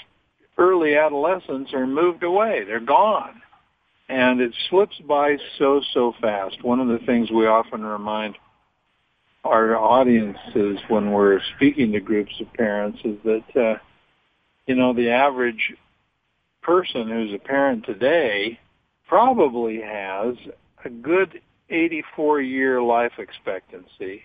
early 0.57 0.94
adolescents 0.94 1.73
are 1.73 1.87
moved 1.87 2.23
away. 2.23 2.62
They're 2.64 2.79
gone, 2.79 3.42
and 4.09 4.40
it 4.40 4.55
slips 4.69 4.97
by 5.09 5.37
so 5.59 5.81
so 5.93 6.14
fast. 6.21 6.62
One 6.62 6.81
of 6.81 6.88
the 6.88 7.05
things 7.07 7.31
we 7.31 7.47
often 7.47 7.85
remind 7.85 8.37
our 9.45 9.77
audiences 9.77 10.79
when 10.88 11.11
we're 11.11 11.40
speaking 11.57 11.93
to 11.93 12.01
groups 12.01 12.33
of 12.40 12.53
parents 12.55 12.99
is 13.05 13.17
that 13.25 13.57
uh, 13.57 13.79
you 14.67 14.75
know 14.75 14.93
the 14.93 15.11
average 15.11 15.75
person 16.62 17.09
who's 17.09 17.33
a 17.35 17.38
parent 17.38 17.85
today 17.85 18.59
probably 19.07 19.81
has 19.81 20.35
a 20.85 20.88
good 20.88 21.40
84 21.69 22.40
year 22.40 22.83
life 22.83 23.12
expectancy 23.19 24.23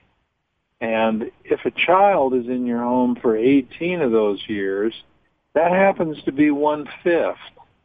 and 0.82 1.32
if 1.44 1.66
a 1.66 1.72
child 1.72 2.34
is 2.34 2.46
in 2.48 2.66
your 2.66 2.84
home 2.84 3.18
for 3.22 3.36
18 3.36 4.02
of 4.02 4.12
those 4.12 4.40
years, 4.48 4.94
that 5.54 5.72
happens 5.72 6.18
to 6.24 6.32
be 6.32 6.52
one 6.52 6.88
fifth 7.04 7.36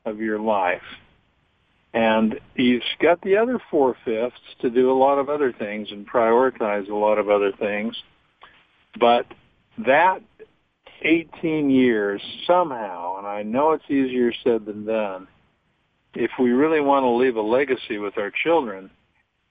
of 0.05 0.21
your 0.21 0.39
life. 0.39 0.83
And 1.95 2.41
you've 2.57 2.83
got 3.01 3.21
the 3.23 3.37
other 3.37 3.61
four 3.71 3.97
fifths 4.05 4.37
to 4.61 4.69
do 4.69 4.91
a 4.91 4.99
lot 4.99 5.19
of 5.19 5.29
other 5.29 5.53
things 5.53 5.89
and 5.93 6.07
prioritize 6.07 6.91
a 6.91 6.95
lot 6.95 7.19
of 7.19 7.31
other 7.31 7.53
things. 7.53 7.97
But 8.99 9.27
that 9.87 10.21
18 11.03 11.71
years 11.71 12.21
somehow, 12.49 13.19
and 13.19 13.27
I 13.29 13.45
know 13.45 13.73
it's 13.73 13.89
easier 13.89 14.33
said 14.43 14.67
than 14.67 14.85
done, 14.85 15.29
if 16.15 16.33
we 16.41 16.51
really 16.51 16.81
want 16.81 17.05
to 17.05 17.11
leave 17.11 17.37
a 17.37 17.41
legacy 17.41 17.99
with 17.99 18.19
our 18.19 18.33
children, 18.43 18.91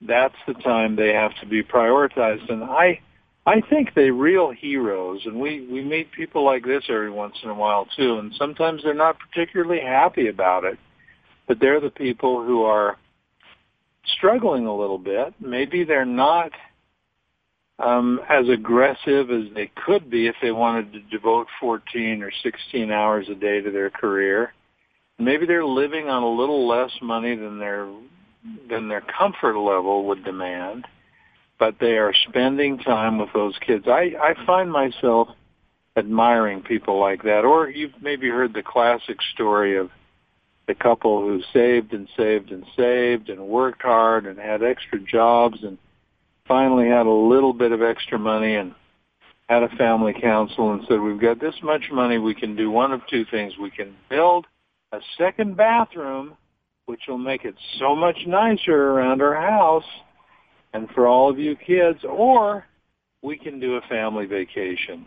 that's 0.02 0.36
the 0.46 0.54
time 0.56 0.98
they 0.98 1.14
have 1.14 1.32
to 1.40 1.46
be 1.46 1.64
prioritized. 1.64 2.52
And 2.52 2.64
I, 2.64 3.00
I 3.46 3.62
think 3.70 3.94
they're 3.96 4.14
real 4.14 4.52
heroes, 4.52 5.22
and 5.26 5.40
we 5.40 5.66
we 5.68 5.82
meet 5.82 6.12
people 6.12 6.44
like 6.44 6.66
this 6.66 6.84
every 6.90 7.12
once 7.12 7.36
in 7.44 7.50
a 7.50 7.54
while 7.54 7.88
too. 7.98 8.20
And 8.20 8.34
sometimes 8.38 8.84
they're 8.84 8.94
not 8.94 9.18
particularly 9.20 9.82
happy 9.82 10.28
about 10.28 10.64
it, 10.66 10.78
but 11.48 11.60
they're 11.60 11.82
the 11.82 11.90
people 11.90 12.44
who 12.44 12.64
are 12.64 12.98
struggling 14.18 14.66
a 14.66 14.76
little 14.76 14.98
bit. 14.98 15.34
Maybe 15.40 15.84
they're 15.84 16.06
not 16.06 16.52
um, 17.80 18.20
as 18.30 18.48
aggressive 18.50 19.30
as 19.32 19.54
they 19.54 19.72
could 19.86 20.10
be 20.10 20.28
if 20.28 20.36
they 20.42 20.52
wanted 20.52 20.94
to 20.94 21.00
devote 21.02 21.48
14 21.60 22.24
or 22.24 22.32
16 22.44 22.92
hours 22.92 23.28
a 23.30 23.36
day 23.36 23.62
to 23.62 23.72
their 23.72 23.90
career. 23.90 24.54
Maybe 25.20 25.46
they're 25.46 25.66
living 25.66 26.10
on 26.10 26.24
a 26.24 26.30
little 26.30 26.68
less 26.68 26.92
money 27.02 27.36
than 27.36 27.60
their 27.60 27.88
than 28.70 28.90
their 28.90 29.02
comfort 29.02 29.58
level 29.58 30.06
would 30.08 30.26
demand 30.26 30.86
but 31.60 31.76
they 31.80 31.98
are 31.98 32.14
spending 32.28 32.78
time 32.78 33.18
with 33.18 33.30
those 33.34 33.56
kids. 33.66 33.86
I, 33.88 34.12
I 34.22 34.34
find 34.46 34.70
myself 34.70 35.30
admiring 35.96 36.62
people 36.62 37.00
like 37.00 37.24
that. 37.24 37.46
Or 37.46 37.70
you've 37.70 37.94
maybe 38.02 38.28
heard 38.28 38.54
the 38.54 38.64
classic 38.64 39.18
story 39.34 39.78
of 39.78 39.90
the 40.68 40.76
couple 40.76 41.22
who 41.22 41.42
saved 41.52 41.94
and 41.94 42.08
saved 42.16 42.52
and 42.52 42.66
saved 42.78 43.30
and 43.30 43.48
worked 43.48 43.82
hard 43.82 44.26
and 44.26 44.40
had 44.40 44.64
extra 44.64 45.00
jobs 45.00 45.58
and 45.64 45.78
finally 46.48 46.88
had 46.88 47.06
a 47.06 47.12
little 47.12 47.54
bit 47.54 47.72
of 47.72 47.82
extra 47.82 48.18
money 48.18 48.56
and 48.56 48.74
had 49.50 49.64
a 49.64 49.70
family 49.76 50.14
council 50.20 50.74
and 50.74 50.84
said, 50.88 51.00
we've 51.00 51.20
got 51.20 51.40
this 51.40 51.56
much 51.62 51.84
money, 51.92 52.18
we 52.18 52.34
can 52.34 52.56
do 52.56 52.72
one 52.72 52.92
of 52.92 53.02
two 53.10 53.26
things. 53.30 53.54
We 53.60 53.72
can 53.72 53.94
build 54.10 54.46
a 54.92 55.00
second 55.18 55.58
bathroom, 55.58 56.38
which 56.86 57.02
will 57.08 57.18
make 57.18 57.44
it 57.44 57.56
so 57.80 57.96
much 57.96 58.18
nicer 58.26 58.92
around 58.92 59.22
our 59.22 59.36
house 59.36 59.84
and 60.74 60.90
for 60.92 61.08
all 61.08 61.30
of 61.30 61.38
you 61.38 61.56
kids, 61.56 62.00
or 62.04 62.66
we 63.22 63.38
can 63.38 63.60
do 63.60 63.76
a 63.76 63.82
family 63.82 64.26
vacation. 64.26 65.06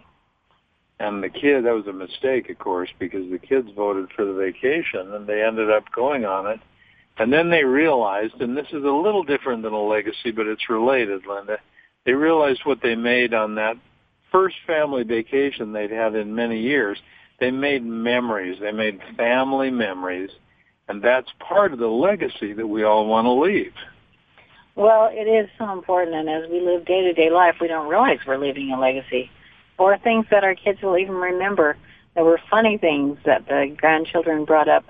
And 0.98 1.22
the 1.22 1.28
kid, 1.28 1.64
that 1.64 1.74
was 1.74 1.86
a 1.86 1.92
mistake, 1.92 2.48
of 2.48 2.58
course, 2.58 2.88
because 2.98 3.30
the 3.30 3.38
kids 3.38 3.68
voted 3.76 4.08
for 4.16 4.24
the 4.24 4.32
vacation 4.32 5.12
and 5.14 5.26
they 5.26 5.42
ended 5.42 5.70
up 5.70 5.84
going 5.94 6.24
on 6.24 6.46
it. 6.46 6.60
And 7.18 7.32
then 7.32 7.50
they 7.50 7.64
realized, 7.64 8.40
and 8.40 8.56
this 8.56 8.66
is 8.68 8.84
a 8.84 8.90
little 8.90 9.22
different 9.22 9.62
than 9.62 9.72
a 9.72 9.80
legacy, 9.80 10.30
but 10.34 10.46
it's 10.46 10.68
related, 10.68 11.26
Linda. 11.26 11.58
They 12.04 12.12
realized 12.12 12.60
what 12.64 12.80
they 12.82 12.94
made 12.94 13.34
on 13.34 13.54
that 13.56 13.76
first 14.32 14.56
family 14.66 15.02
vacation 15.02 15.72
they'd 15.72 15.90
had 15.90 16.14
in 16.14 16.34
many 16.34 16.60
years. 16.60 16.98
They 17.40 17.50
made 17.50 17.84
memories. 17.84 18.58
They 18.60 18.72
made 18.72 19.00
family 19.16 19.70
memories. 19.70 20.30
And 20.88 21.02
that's 21.02 21.28
part 21.40 21.72
of 21.72 21.78
the 21.78 21.88
legacy 21.88 22.52
that 22.52 22.66
we 22.66 22.84
all 22.84 23.06
want 23.06 23.26
to 23.26 23.32
leave. 23.32 23.72
Well, 24.76 25.08
it 25.10 25.26
is 25.26 25.48
so 25.58 25.72
important, 25.72 26.14
and 26.14 26.28
as 26.28 26.50
we 26.50 26.60
live 26.60 26.84
day 26.84 27.02
to 27.02 27.12
day 27.14 27.30
life, 27.30 27.56
we 27.60 27.68
don't 27.68 27.88
realize 27.88 28.18
we're 28.26 28.36
leaving 28.36 28.72
a 28.72 28.78
legacy 28.78 29.30
or 29.78 29.98
things 29.98 30.26
that 30.30 30.44
our 30.44 30.54
kids 30.54 30.80
will 30.82 30.98
even 30.98 31.14
remember. 31.14 31.76
There 32.14 32.24
were 32.24 32.40
funny 32.50 32.78
things 32.78 33.18
that 33.24 33.46
the 33.46 33.74
grandchildren 33.76 34.44
brought 34.44 34.68
up. 34.68 34.84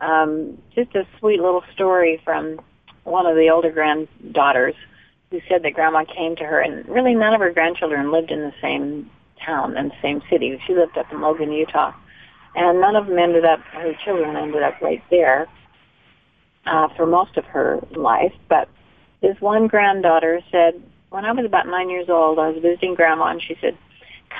Um, 0.00 0.58
just 0.74 0.94
a 0.94 1.06
sweet 1.18 1.40
little 1.40 1.64
story 1.74 2.20
from 2.24 2.60
one 3.04 3.26
of 3.26 3.36
the 3.36 3.50
older 3.50 3.70
granddaughters 3.70 4.74
who 5.30 5.40
said 5.48 5.62
that 5.62 5.74
grandma 5.74 6.04
came 6.04 6.36
to 6.36 6.44
her, 6.44 6.60
and 6.60 6.88
really 6.88 7.14
none 7.14 7.34
of 7.34 7.40
her 7.40 7.52
grandchildren 7.52 8.10
lived 8.10 8.30
in 8.30 8.40
the 8.40 8.52
same 8.60 9.10
town 9.44 9.76
and 9.76 9.90
the 9.90 9.96
same 10.02 10.22
city. 10.30 10.60
She 10.66 10.74
lived 10.74 10.96
up 10.98 11.10
in 11.12 11.20
Logan, 11.20 11.52
Utah, 11.52 11.92
and 12.54 12.80
none 12.80 12.96
of 12.96 13.06
them 13.06 13.18
ended 13.18 13.44
up. 13.44 13.60
Her 13.72 13.94
children 14.04 14.36
ended 14.36 14.62
up 14.62 14.80
right 14.80 15.02
there 15.10 15.46
uh, 16.66 16.88
for 16.96 17.06
most 17.06 17.36
of 17.36 17.44
her 17.46 17.80
life. 17.94 18.32
But 18.48 18.68
this 19.22 19.40
one 19.40 19.66
granddaughter 19.66 20.40
said, 20.50 20.82
when 21.10 21.24
I 21.24 21.32
was 21.32 21.44
about 21.44 21.66
nine 21.66 21.90
years 21.90 22.08
old, 22.08 22.38
I 22.38 22.48
was 22.48 22.62
visiting 22.62 22.94
grandma, 22.94 23.26
and 23.26 23.42
she 23.42 23.56
said, 23.60 23.76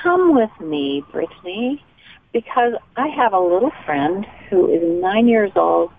come 0.03 0.35
with 0.35 0.51
me, 0.61 1.05
Brittany, 1.13 1.83
because 2.33 2.75
I 2.97 3.09
have 3.09 3.33
a 3.33 3.41
little 3.41 3.73
friend 3.85 4.27
who 4.49 4.73
is 4.73 4.83
nine 5.03 5.27
years 5.27 5.53
old 5.57 5.91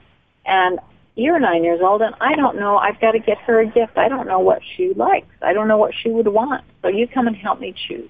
and 0.45 0.79
you're 1.15 1.39
nine 1.39 1.63
years 1.63 1.81
old 1.83 2.01
and 2.01 2.15
I 2.21 2.35
don't 2.35 2.57
know, 2.57 2.77
I've 2.77 2.99
got 3.01 3.11
to 3.11 3.19
get 3.19 3.37
her 3.39 3.59
a 3.59 3.65
gift. 3.65 3.97
I 3.97 4.07
don't 4.07 4.27
know 4.27 4.39
what 4.39 4.61
she 4.75 4.93
likes. 4.93 5.27
I 5.41 5.53
don't 5.53 5.67
know 5.67 5.77
what 5.77 5.93
she 6.01 6.09
would 6.09 6.27
want. 6.27 6.63
So 6.81 6.87
you 6.87 7.07
come 7.07 7.27
and 7.27 7.35
help 7.35 7.59
me 7.59 7.73
choose. 7.87 8.09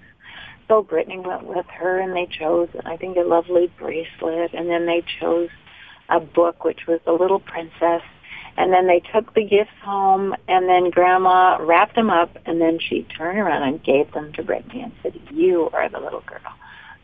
So 0.67 0.84
Brittany 0.84 1.20
went 1.20 1.46
with 1.46 1.65
her 1.67 2.00
and 2.00 2.15
they 2.15 2.28
chose, 2.28 2.70
I 2.86 2.96
think, 2.98 3.17
a 3.17 3.22
lovely 3.22 3.72
bracelet 3.78 4.54
and 4.54 4.70
then 4.70 4.86
they 4.86 5.04
chose 5.20 5.50
a 6.10 6.20
book 6.20 6.63
which 6.63 6.82
was 6.88 7.00
The 7.06 7.12
Little 7.12 7.39
Princess 7.39 8.04
and 8.58 8.72
then 8.72 8.88
they 8.88 9.02
took 9.14 9.34
the 9.34 9.44
gifts 9.44 9.72
home, 9.84 10.36
and 10.48 10.68
then 10.68 10.90
Grandma 10.90 11.58
wrapped 11.60 11.96
them 11.96 12.10
up, 12.10 12.38
and 12.46 12.60
then 12.60 12.80
she 12.80 13.04
turned 13.04 13.40
around 13.40 13.64
and 13.64 13.84
gave 13.84 14.12
them 14.12 14.34
to 14.34 14.44
Brittany 14.44 14.82
and 14.82 14.92
said, 15.02 15.20
"You 15.32 15.70
are 15.74 15.90
the 15.90 16.00
little 16.00 16.22
girl 16.22 16.54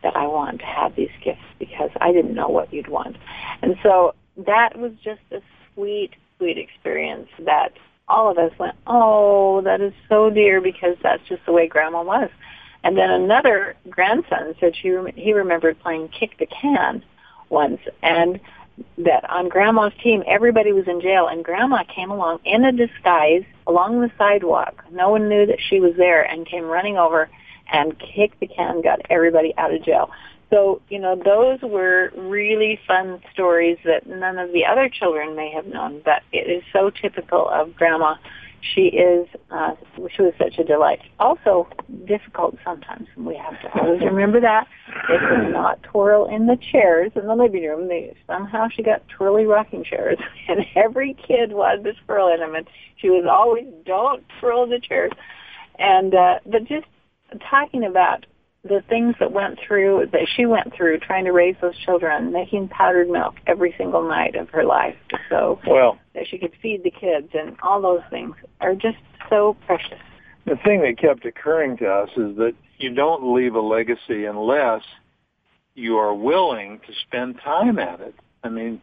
that 0.04 0.16
I 0.16 0.28
want 0.28 0.60
to 0.60 0.66
have 0.66 0.96
these 0.96 1.12
gifts 1.24 1.46
because 1.60 1.90
I 2.00 2.12
didn't 2.12 2.36
know 2.36 2.50
what 2.50 2.74
you'd 2.74 2.88
want." 2.88 3.18
And 3.62 3.78
so 3.84 4.14
that 4.38 4.78
was 4.78 4.94
just 5.04 5.22
a 5.32 5.42
sweet, 5.74 6.12
sweet 6.38 6.58
experience 6.58 7.30
that 7.40 7.74
all 8.08 8.30
of 8.30 8.38
us 8.38 8.52
went, 8.60 8.76
"Oh, 8.86 9.62
that 9.62 9.82
is 9.82 9.94
so 10.08 10.30
dear," 10.30 10.62
because 10.62 10.98
that's 11.02 11.24
just 11.28 11.46
the 11.46 11.54
way 11.54 11.68
Grandma 11.68 12.04
was. 12.04 12.30
And 12.84 12.98
then 12.98 13.10
another 13.10 13.76
grandson 13.90 14.56
said 14.60 14.76
she 14.76 14.96
he 15.16 15.34
remembered 15.34 15.80
playing 15.80 16.10
kick 16.10 16.38
the 16.38 16.46
can 16.46 17.04
once, 17.50 17.82
and 18.02 18.40
that 18.98 19.30
on 19.30 19.50
grandma's 19.50 19.94
team 20.04 20.24
everybody 20.28 20.72
was 20.72 20.88
in 20.88 21.02
jail 21.02 21.28
and 21.28 21.44
grandma 21.44 21.84
came 21.84 22.12
along 22.12 22.40
in 22.46 22.64
a 22.64 22.72
disguise 22.72 23.44
along 23.66 24.02
the 24.02 24.12
sidewalk. 24.18 24.84
No 24.92 25.10
one 25.10 25.30
knew 25.30 25.46
that 25.46 25.60
she 25.60 25.80
was 25.80 25.96
there 25.98 26.24
and 26.24 26.46
came 26.46 26.66
running 26.66 26.98
over 26.98 27.30
and 27.72 27.98
kicked 28.00 28.40
the 28.40 28.48
can 28.48 28.82
got 28.82 29.02
everybody 29.10 29.54
out 29.58 29.74
of 29.74 29.84
jail. 29.84 30.10
So 30.50 30.82
you 30.90 31.00
know 31.00 31.16
those 31.16 31.60
were 31.62 32.12
really 32.16 32.80
fun 32.88 33.22
stories 33.34 33.78
that 33.84 34.08
none 34.08 34.38
of 34.38 34.54
the 34.54 34.66
other 34.66 34.90
children 34.90 35.36
may 35.36 35.52
have 35.52 35.66
known 35.66 36.02
but 36.06 36.24
it 36.32 36.50
is 36.50 36.64
so 36.72 36.90
typical 36.90 37.50
of 37.50 37.76
grandma 37.76 38.16
she 38.62 38.88
is 38.88 39.28
uh, 39.52 39.76
she 40.16 40.22
was 40.22 40.34
such 40.38 40.58
a 40.58 40.64
delight. 40.64 41.00
Also 41.20 41.68
difficult 42.06 42.56
sometimes. 42.64 43.08
We 43.16 43.36
have 43.36 43.62
to 43.62 43.80
always 43.80 44.02
remember 44.02 44.40
that 44.42 44.68
they 45.08 45.18
could 45.18 45.52
not 45.52 45.82
twirl 45.84 46.26
in 46.26 46.48
the 46.48 46.58
chairs 46.72 47.12
in 47.16 47.28
the 47.28 47.36
living 47.36 47.64
room. 47.64 47.88
They 47.88 48.16
somehow 48.28 48.68
she 48.70 48.84
got 48.84 49.08
twirly 49.10 49.46
rocking 49.46 49.84
chairs, 49.84 50.18
and 50.48 50.66
every 50.76 51.16
kid 51.28 51.54
wanted 51.54 51.84
to 51.84 51.94
twirl 52.06 52.34
in 52.34 52.40
them, 52.40 52.56
and 52.56 52.68
she 52.98 53.10
was 53.10 53.26
always 53.30 53.66
don't 53.86 54.24
twirl 54.40 54.68
the 54.68 54.80
chairs. 54.80 55.12
And 55.80 56.14
uh, 56.14 56.40
but 56.46 56.66
just 56.66 56.88
talking 57.50 57.84
about 57.84 58.26
the 58.68 58.84
things 58.88 59.16
that 59.20 59.32
went 59.32 59.60
through 59.66 60.08
that 60.12 60.28
she 60.36 60.46
went 60.46 60.74
through 60.76 61.00
trying 61.00 61.26
to 61.26 61.32
raise 61.32 61.56
those 61.62 61.78
children, 61.78 62.32
making 62.32 62.68
powdered 62.70 63.10
milk 63.10 63.36
every 63.48 63.74
single 63.78 64.08
night 64.08 64.36
of 64.36 64.50
her 64.50 64.64
life, 64.64 64.96
so 65.30 65.60
well 65.68 65.98
that 66.14 66.28
she 66.28 66.38
could 66.38 66.54
feed 66.62 66.84
the 66.84 66.92
kids, 66.92 67.30
and 67.34 67.56
all 67.62 67.82
those 67.82 68.02
things 68.10 68.36
are 68.62 68.76
just 68.76 68.98
so 69.30 69.56
precious. 69.66 70.00
The 70.46 70.58
thing 70.64 70.82
that 70.82 70.98
kept 70.98 71.26
occurring 71.26 71.78
to 71.78 71.88
us 71.88 72.10
is 72.12 72.38
that 72.38 72.54
you 72.78 72.94
don't 72.94 73.34
leave 73.34 73.56
a 73.56 73.60
legacy 73.60 74.26
unless 74.26 74.82
you 75.76 75.98
are 75.98 76.14
willing 76.14 76.80
to 76.88 76.94
spend 77.08 77.40
time 77.44 77.80
at 77.80 78.00
it. 78.02 78.16
I 78.44 78.50
mean, 78.50 78.82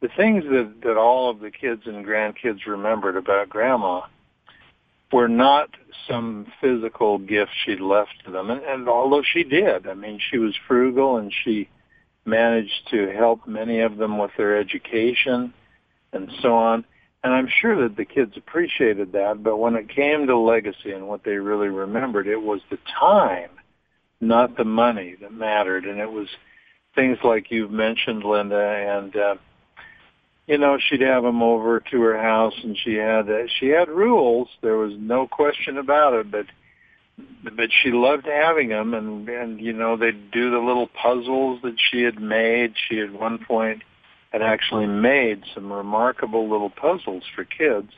the 0.00 0.08
things 0.16 0.44
that 0.44 0.74
that 0.84 0.96
all 0.96 1.30
of 1.30 1.40
the 1.40 1.50
kids 1.50 1.82
and 1.86 2.04
grandkids 2.04 2.66
remembered 2.66 3.16
about 3.16 3.48
grandma 3.48 4.02
were 5.12 5.28
not 5.28 5.70
some 6.08 6.46
physical 6.60 7.18
gift 7.18 7.50
she'd 7.64 7.80
left 7.80 8.12
to 8.24 8.30
them. 8.30 8.50
And, 8.50 8.62
and 8.62 8.88
although 8.88 9.22
she 9.22 9.44
did, 9.44 9.86
I 9.86 9.94
mean, 9.94 10.20
she 10.30 10.38
was 10.38 10.54
frugal 10.66 11.16
and 11.16 11.32
she 11.44 11.68
managed 12.24 12.88
to 12.90 13.12
help 13.12 13.46
many 13.46 13.80
of 13.80 13.96
them 13.96 14.18
with 14.18 14.32
their 14.36 14.58
education 14.58 15.54
and 16.12 16.30
so 16.42 16.54
on. 16.54 16.84
And 17.22 17.32
I'm 17.32 17.48
sure 17.60 17.82
that 17.82 17.96
the 17.96 18.04
kids 18.04 18.36
appreciated 18.36 19.12
that, 19.12 19.42
but 19.42 19.56
when 19.56 19.74
it 19.74 19.88
came 19.88 20.26
to 20.26 20.36
legacy 20.36 20.92
and 20.92 21.08
what 21.08 21.24
they 21.24 21.36
really 21.36 21.68
remembered, 21.68 22.26
it 22.26 22.40
was 22.40 22.60
the 22.70 22.78
time, 22.98 23.50
not 24.20 24.56
the 24.56 24.64
money 24.64 25.16
that 25.20 25.32
mattered. 25.32 25.86
And 25.86 25.98
it 25.98 26.10
was 26.10 26.28
things 26.94 27.18
like 27.24 27.50
you've 27.50 27.70
mentioned, 27.70 28.22
Linda, 28.22 28.56
and 28.56 29.16
uh, 29.16 29.34
you 30.46 30.58
know, 30.58 30.78
she'd 30.78 31.00
have 31.00 31.24
them 31.24 31.42
over 31.42 31.80
to 31.80 32.00
her 32.02 32.20
house, 32.20 32.54
and 32.62 32.76
she 32.78 32.94
had 32.94 33.28
uh, 33.28 33.46
she 33.58 33.66
had 33.66 33.88
rules. 33.88 34.48
There 34.62 34.76
was 34.76 34.92
no 34.96 35.26
question 35.26 35.76
about 35.76 36.14
it, 36.14 36.30
but 36.30 36.46
but 37.42 37.70
she 37.82 37.90
loved 37.90 38.26
having 38.26 38.68
them, 38.68 38.94
and 38.94 39.28
and 39.28 39.60
you 39.60 39.72
know, 39.72 39.96
they'd 39.96 40.30
do 40.30 40.50
the 40.50 40.58
little 40.58 40.86
puzzles 40.88 41.60
that 41.62 41.76
she 41.90 42.02
had 42.02 42.20
made. 42.20 42.74
She 42.88 43.00
at 43.00 43.12
one 43.12 43.38
point 43.38 43.82
had 44.30 44.42
actually 44.42 44.86
made 44.86 45.42
some 45.54 45.72
remarkable 45.72 46.48
little 46.48 46.70
puzzles 46.70 47.24
for 47.34 47.44
kids, 47.44 47.90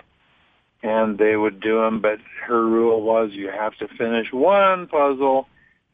and 0.82 1.18
they 1.18 1.36
would 1.36 1.60
do 1.60 1.80
them. 1.80 2.00
But 2.00 2.18
her 2.46 2.64
rule 2.64 3.02
was, 3.02 3.30
you 3.32 3.50
have 3.50 3.76
to 3.76 3.88
finish 3.88 4.32
one 4.32 4.86
puzzle 4.86 5.48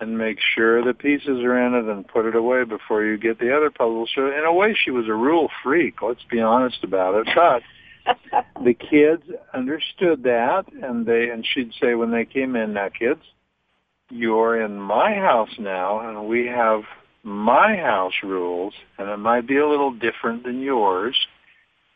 and 0.05 0.19
make 0.19 0.38
sure 0.55 0.85
the 0.85 0.95
pieces 0.95 1.43
are 1.43 1.59
in 1.59 1.75
it 1.75 1.90
and 1.90 2.07
put 2.07 2.27
it 2.27 2.37
away 2.37 2.64
before 2.64 3.03
you 3.03 3.17
get 3.17 3.38
the 3.38 3.57
other 3.57 3.71
puzzle. 3.71 4.07
So 4.14 4.27
in 4.27 4.45
a 4.45 4.53
way, 4.53 4.77
she 4.85 4.90
was 4.90 5.09
a 5.09 5.14
rule 5.14 5.49
freak. 5.62 6.03
Let's 6.03 6.25
be 6.31 6.40
honest 6.40 6.85
about 6.85 7.14
it. 7.14 7.29
But 7.35 7.62
the 8.62 8.75
kids 8.75 9.23
understood 9.53 10.23
that, 10.25 10.64
and 10.83 11.07
they 11.07 11.31
and 11.31 11.45
she'd 11.45 11.73
say 11.81 11.95
when 11.95 12.11
they 12.11 12.25
came 12.25 12.55
in, 12.55 12.75
now 12.75 12.90
kids, 12.90 13.23
you're 14.11 14.61
in 14.61 14.79
my 14.79 15.14
house 15.14 15.55
now, 15.59 16.09
and 16.09 16.29
we 16.29 16.47
have 16.47 16.83
my 17.23 17.77
house 17.77 18.12
rules, 18.23 18.75
and 18.99 19.09
it 19.09 19.17
might 19.17 19.49
be 19.49 19.57
a 19.57 19.67
little 19.67 19.93
different 19.93 20.45
than 20.45 20.61
yours, 20.61 21.17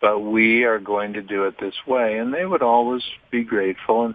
but 0.01 0.21
we 0.21 0.65
are 0.65 0.79
going 0.79 1.13
to 1.13 1.23
do 1.23 1.45
it 1.45 1.61
this 1.61 1.75
way. 1.87 2.19
And 2.19 2.33
they 2.33 2.47
would 2.47 2.63
always 2.63 3.03
be 3.31 3.45
grateful. 3.45 4.07
And 4.07 4.15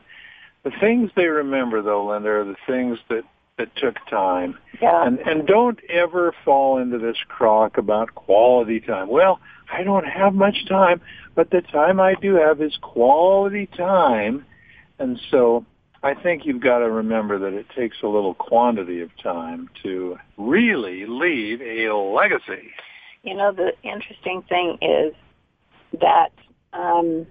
the 0.64 0.72
things 0.80 1.12
they 1.16 1.28
remember, 1.28 1.84
though, 1.84 2.08
Linda, 2.08 2.30
are 2.30 2.46
the 2.46 2.56
things 2.66 2.98
that 3.10 3.24
that 3.58 3.76
took 3.76 3.96
time. 4.10 4.58
Yeah. 4.82 5.06
And 5.06 5.20
and 5.20 5.48
don't 5.48 5.80
ever 5.89 6.34
fall 6.44 6.78
into 6.80 6.98
this 6.98 7.18
crock 7.28 7.78
about 7.78 8.16
quality 8.16 8.80
time. 8.80 9.10
Well, 9.10 9.39
I 9.72 9.84
don't 9.84 10.06
have 10.06 10.34
much 10.34 10.66
time, 10.68 11.02
but 11.36 11.50
the 11.50 11.62
time 11.62 12.00
I 12.00 12.16
do 12.16 12.36
have 12.36 12.62
is 12.62 12.78
quality 12.82 13.68
time. 13.68 14.46
And 15.00 15.20
so 15.32 15.66
I 16.02 16.13
think 16.13 16.46
you've 16.46 16.62
got 16.62 16.80
to 16.80 16.89
remember 16.89 17.39
that 17.39 17.54
it 17.54 17.68
takes 17.76 17.98
a 18.04 18.08
little 18.08 18.34
quantity 18.34 19.02
of 19.02 19.10
time 19.22 19.70
to 19.84 20.18
really 20.38 21.06
leave 21.06 21.62
a 21.62 21.94
legacy. 21.94 22.72
You 23.24 23.36
know, 23.36 23.52
the 23.52 23.72
interesting 23.84 24.44
thing 24.50 24.78
is 24.82 25.13
that 26.02 26.32
um, 26.74 27.26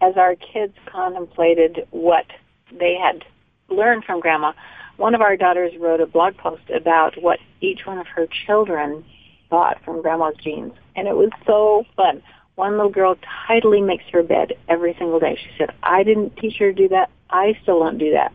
as 0.00 0.16
our 0.16 0.34
kids 0.34 0.74
contemplated 0.90 1.86
what 1.90 2.26
they 2.72 2.96
had 3.00 3.24
learned 3.68 4.04
from 4.04 4.20
grandma, 4.20 4.52
one 4.96 5.14
of 5.14 5.20
our 5.20 5.36
daughters 5.36 5.72
wrote 5.78 6.00
a 6.00 6.06
blog 6.06 6.36
post 6.36 6.62
about 6.74 7.20
what 7.20 7.38
each 7.60 7.80
one 7.84 7.98
of 7.98 8.06
her 8.06 8.26
children 8.46 9.04
thought 9.50 9.78
from 9.84 10.02
grandma's 10.02 10.36
genes. 10.42 10.72
And 10.94 11.06
it 11.06 11.16
was 11.16 11.30
so 11.46 11.84
fun. 11.96 12.22
One 12.54 12.72
little 12.72 12.90
girl 12.90 13.16
tidily 13.46 13.82
makes 13.82 14.04
her 14.12 14.22
bed 14.22 14.54
every 14.68 14.94
single 14.98 15.20
day. 15.20 15.38
She 15.40 15.50
said, 15.58 15.70
I 15.82 16.02
didn't 16.02 16.36
teach 16.36 16.56
her 16.58 16.72
to 16.72 16.76
do 16.76 16.88
that. 16.88 17.10
I 17.28 17.58
still 17.62 17.80
don't 17.80 17.98
do 17.98 18.12
that. 18.12 18.32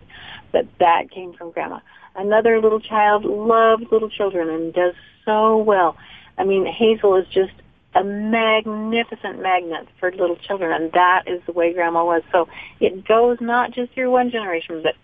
But 0.52 0.68
that 0.80 1.10
came 1.10 1.34
from 1.34 1.52
grandma. 1.52 1.80
Another 2.16 2.60
little 2.62 2.80
child 2.80 3.26
loves 3.26 3.84
little 3.92 4.10
children 4.10 4.50
and 4.50 4.74
does 4.74 4.94
so 5.26 5.58
well. 5.58 5.98
I 6.38 6.44
mean, 6.44 6.66
Hazel 6.66 7.16
is 7.16 7.28
just 7.28 7.54
a 7.94 8.04
magnificent 8.04 9.42
magnet 9.42 9.88
for 10.00 10.12
little 10.12 10.36
children, 10.36 10.72
and 10.72 10.92
that 10.94 11.24
is 11.28 11.42
the 11.46 11.52
way 11.52 11.74
Grandma 11.74 12.06
was. 12.06 12.22
So 12.32 12.48
it 12.80 13.06
goes 13.06 13.38
not 13.42 13.72
just 13.72 13.94
through 13.94 14.12
one 14.12 14.32
generation, 14.32 14.84
but 14.84 14.96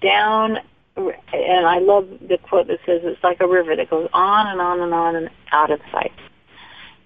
down. 0.00 0.58
And 0.96 1.66
I 1.66 1.78
love 1.80 2.08
the 2.20 2.38
quote 2.38 2.68
that 2.68 2.78
says 2.86 3.00
it's 3.02 3.22
like 3.24 3.40
a 3.40 3.48
river 3.48 3.74
that 3.74 3.90
goes 3.90 4.08
on 4.12 4.46
and 4.46 4.60
on 4.60 4.80
and 4.80 4.94
on 4.94 5.16
and 5.16 5.30
out 5.50 5.70
of 5.70 5.80
sight. 5.90 6.12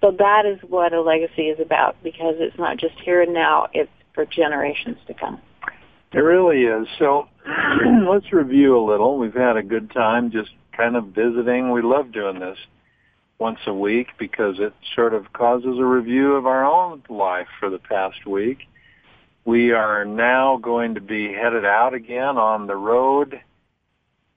So 0.01 0.13
that 0.19 0.47
is 0.47 0.59
what 0.69 0.93
a 0.93 1.01
legacy 1.01 1.49
is 1.49 1.59
about 1.59 1.97
because 2.03 2.37
it's 2.39 2.59
not 2.59 2.77
just 2.77 2.95
here 3.01 3.23
and 3.23 3.33
now, 3.33 3.69
it's 3.73 3.91
for 4.15 4.27
generations 4.27 4.99
to 5.07 5.15
come. 5.15 5.41
It 6.13 6.19
really 6.19 6.63
is. 6.63 6.87
So 6.99 7.29
let's 8.09 8.33
review 8.33 8.79
a 8.79 8.85
little. 8.85 9.19
We've 9.19 9.35
had 9.35 9.57
a 9.57 9.63
good 9.63 9.91
time 9.91 10.31
just 10.31 10.51
kind 10.77 10.97
of 10.97 11.07
visiting. 11.07 11.71
We 11.71 11.83
love 11.83 12.13
doing 12.13 12.39
this 12.39 12.59
once 13.39 13.59
a 13.67 13.75
week 13.75 14.09
because 14.19 14.57
it 14.59 14.75
sort 14.95 15.15
of 15.15 15.33
causes 15.33 15.79
a 15.79 15.85
review 15.85 16.35
of 16.35 16.47
our 16.47 16.65
own 16.65 17.03
life 17.09 17.49
for 17.59 17.71
the 17.71 17.79
past 17.79 18.27
week. 18.27 18.67
We 19.45 19.73
are 19.73 20.05
now 20.05 20.59
going 20.59 20.95
to 20.95 21.01
be 21.01 21.33
headed 21.33 21.65
out 21.65 21.95
again 21.95 22.37
on 22.37 22.67
the 22.67 22.77
road 22.77 23.41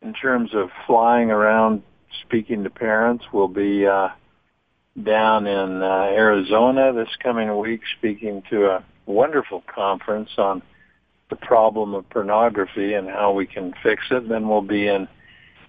in 0.01 0.13
terms 0.13 0.51
of 0.53 0.69
flying 0.87 1.31
around 1.31 1.83
speaking 2.25 2.63
to 2.63 2.69
parents. 2.69 3.25
We'll 3.31 3.47
be 3.47 3.85
uh, 3.85 4.09
down 5.01 5.47
in 5.47 5.81
uh, 5.81 6.09
Arizona 6.11 6.93
this 6.93 7.09
coming 7.21 7.57
week 7.57 7.81
speaking 7.97 8.43
to 8.49 8.67
a 8.67 8.83
wonderful 9.05 9.63
conference 9.73 10.29
on 10.37 10.61
the 11.29 11.35
problem 11.35 11.93
of 11.93 12.09
pornography 12.09 12.93
and 12.93 13.07
how 13.07 13.31
we 13.31 13.45
can 13.45 13.73
fix 13.81 14.03
it. 14.11 14.27
Then 14.27 14.47
we'll 14.49 14.61
be 14.61 14.87
in 14.87 15.07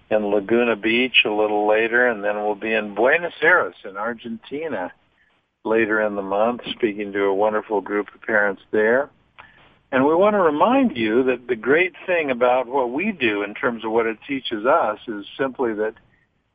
in 0.09 0.27
Laguna 0.27 0.75
Beach 0.75 1.23
a 1.25 1.31
little 1.31 1.67
later, 1.67 2.07
and 2.07 2.23
then 2.23 2.35
we'll 2.35 2.55
be 2.55 2.73
in 2.73 2.93
Buenos 2.93 3.33
Aires 3.41 3.75
in 3.83 3.97
Argentina 3.97 4.91
later 5.65 6.01
in 6.01 6.15
the 6.15 6.21
month, 6.21 6.61
speaking 6.71 7.13
to 7.13 7.23
a 7.23 7.33
wonderful 7.33 7.81
group 7.81 8.13
of 8.13 8.21
parents 8.21 8.61
there. 8.71 9.09
And 9.93 10.07
we 10.07 10.15
want 10.15 10.33
to 10.33 10.39
remind 10.39 10.97
you 10.97 11.21
that 11.25 11.45
the 11.47 11.55
great 11.55 11.93
thing 12.07 12.31
about 12.31 12.65
what 12.65 12.89
we 12.89 13.11
do 13.11 13.43
in 13.43 13.53
terms 13.53 13.85
of 13.85 13.91
what 13.91 14.07
it 14.07 14.17
teaches 14.27 14.65
us 14.65 14.97
is 15.07 15.23
simply 15.37 15.71
that 15.75 15.93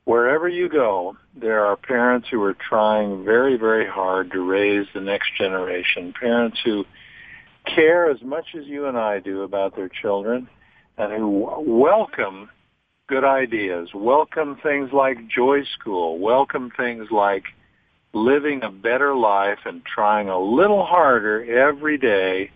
wherever 0.07 0.49
you 0.49 0.69
go, 0.69 1.17
there 1.37 1.65
are 1.65 1.77
parents 1.77 2.27
who 2.29 2.43
are 2.43 2.57
trying 2.69 3.25
very, 3.25 3.57
very 3.57 3.87
hard 3.87 4.33
to 4.33 4.41
raise 4.41 4.89
the 4.93 5.01
next 5.01 5.29
generation, 5.39 6.13
parents 6.21 6.59
who 6.65 6.85
care 7.65 8.11
as 8.11 8.21
much 8.23 8.57
as 8.59 8.67
you 8.67 8.87
and 8.87 8.99
I 8.99 9.21
do 9.21 9.43
about 9.43 9.77
their 9.77 9.89
children 9.89 10.49
and 10.97 11.13
who 11.13 11.29
welcome 11.65 12.51
good 13.07 13.23
ideas. 13.23 13.91
Welcome 13.95 14.59
things 14.65 14.91
like 14.93 15.29
Joy 15.29 15.63
School. 15.79 16.19
Welcome 16.19 16.73
things 16.77 17.07
like 17.13 17.45
living 18.13 18.65
a 18.65 18.71
better 18.73 19.15
life 19.15 19.61
and 19.65 19.83
trying 19.85 20.29
a 20.29 20.41
little 20.41 20.85
harder 20.85 21.45
every 21.45 21.99
day 21.99 22.51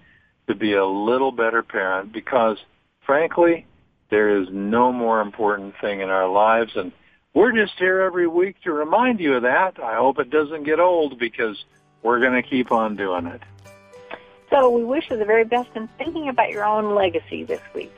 to 0.53 0.59
be 0.59 0.75
a 0.75 0.85
little 0.85 1.33
better 1.33 1.63
parent 1.63 2.13
because 2.13 2.59
frankly, 3.07 3.67
there 4.11 4.41
is 4.41 4.49
no 4.51 4.93
more 4.93 5.21
important 5.21 5.75
thing 5.81 6.01
in 6.01 6.11
our 6.11 6.29
lives 6.29 6.73
and 6.77 6.93
we're 7.35 7.53
just 7.53 7.79
here 7.79 8.01
every 8.01 8.27
week 8.27 8.61
to 8.63 8.73
remind 8.73 9.19
you 9.19 9.35
of 9.37 9.43
that. 9.43 9.83
I 9.83 9.97
hope 9.97 10.19
it 10.19 10.29
doesn't 10.29 10.65
get 10.65 10.79
old 10.79 11.19
because 11.19 11.65
we're 12.03 12.21
going 12.21 12.41
to 12.41 12.47
keep 12.47 12.71
on 12.71 12.97
doing 12.97 13.27
it. 13.27 13.41
So 14.51 14.69
we 14.69 14.85
wish 14.85 15.09
you 15.11 15.17
the 15.17 15.25
very 15.25 15.45
best 15.45 15.71
in 15.75 15.89
thinking 15.97 16.29
about 16.29 16.51
your 16.51 16.65
own 16.65 16.95
legacy 16.95 17.43
this 17.45 17.63
week 17.75 17.93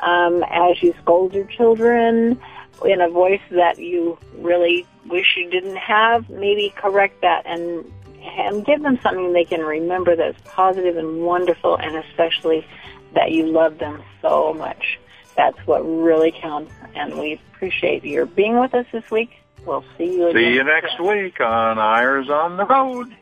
um, 0.00 0.44
as 0.50 0.82
you 0.82 0.94
scold 1.00 1.32
your 1.32 1.46
children 1.46 2.38
in 2.84 3.00
a 3.00 3.08
voice 3.08 3.40
that 3.50 3.78
you 3.78 4.18
really 4.36 4.86
wish 5.06 5.36
you 5.38 5.48
didn't 5.48 5.78
have, 5.78 6.28
maybe 6.28 6.72
correct 6.76 7.22
that 7.22 7.46
and 7.46 7.90
and 8.26 8.64
give 8.64 8.82
them 8.82 8.98
something 9.02 9.32
they 9.32 9.44
can 9.44 9.60
remember 9.60 10.16
that's 10.16 10.40
positive 10.44 10.96
and 10.96 11.24
wonderful, 11.24 11.76
and 11.76 11.96
especially 11.96 12.66
that 13.14 13.32
you 13.32 13.46
love 13.46 13.78
them 13.78 14.02
so 14.20 14.52
much. 14.54 14.98
That's 15.36 15.58
what 15.66 15.80
really 15.80 16.32
counts, 16.32 16.72
and 16.94 17.18
we 17.18 17.40
appreciate 17.52 18.04
your 18.04 18.26
being 18.26 18.58
with 18.58 18.74
us 18.74 18.86
this 18.92 19.10
week. 19.10 19.30
We'll 19.64 19.84
see 19.98 20.16
you. 20.16 20.32
See 20.32 20.54
you 20.54 20.64
next 20.64 21.00
week 21.00 21.40
on 21.40 21.78
Eyres 21.78 22.30
on 22.30 22.56
the 22.56 22.64
Road. 22.64 23.14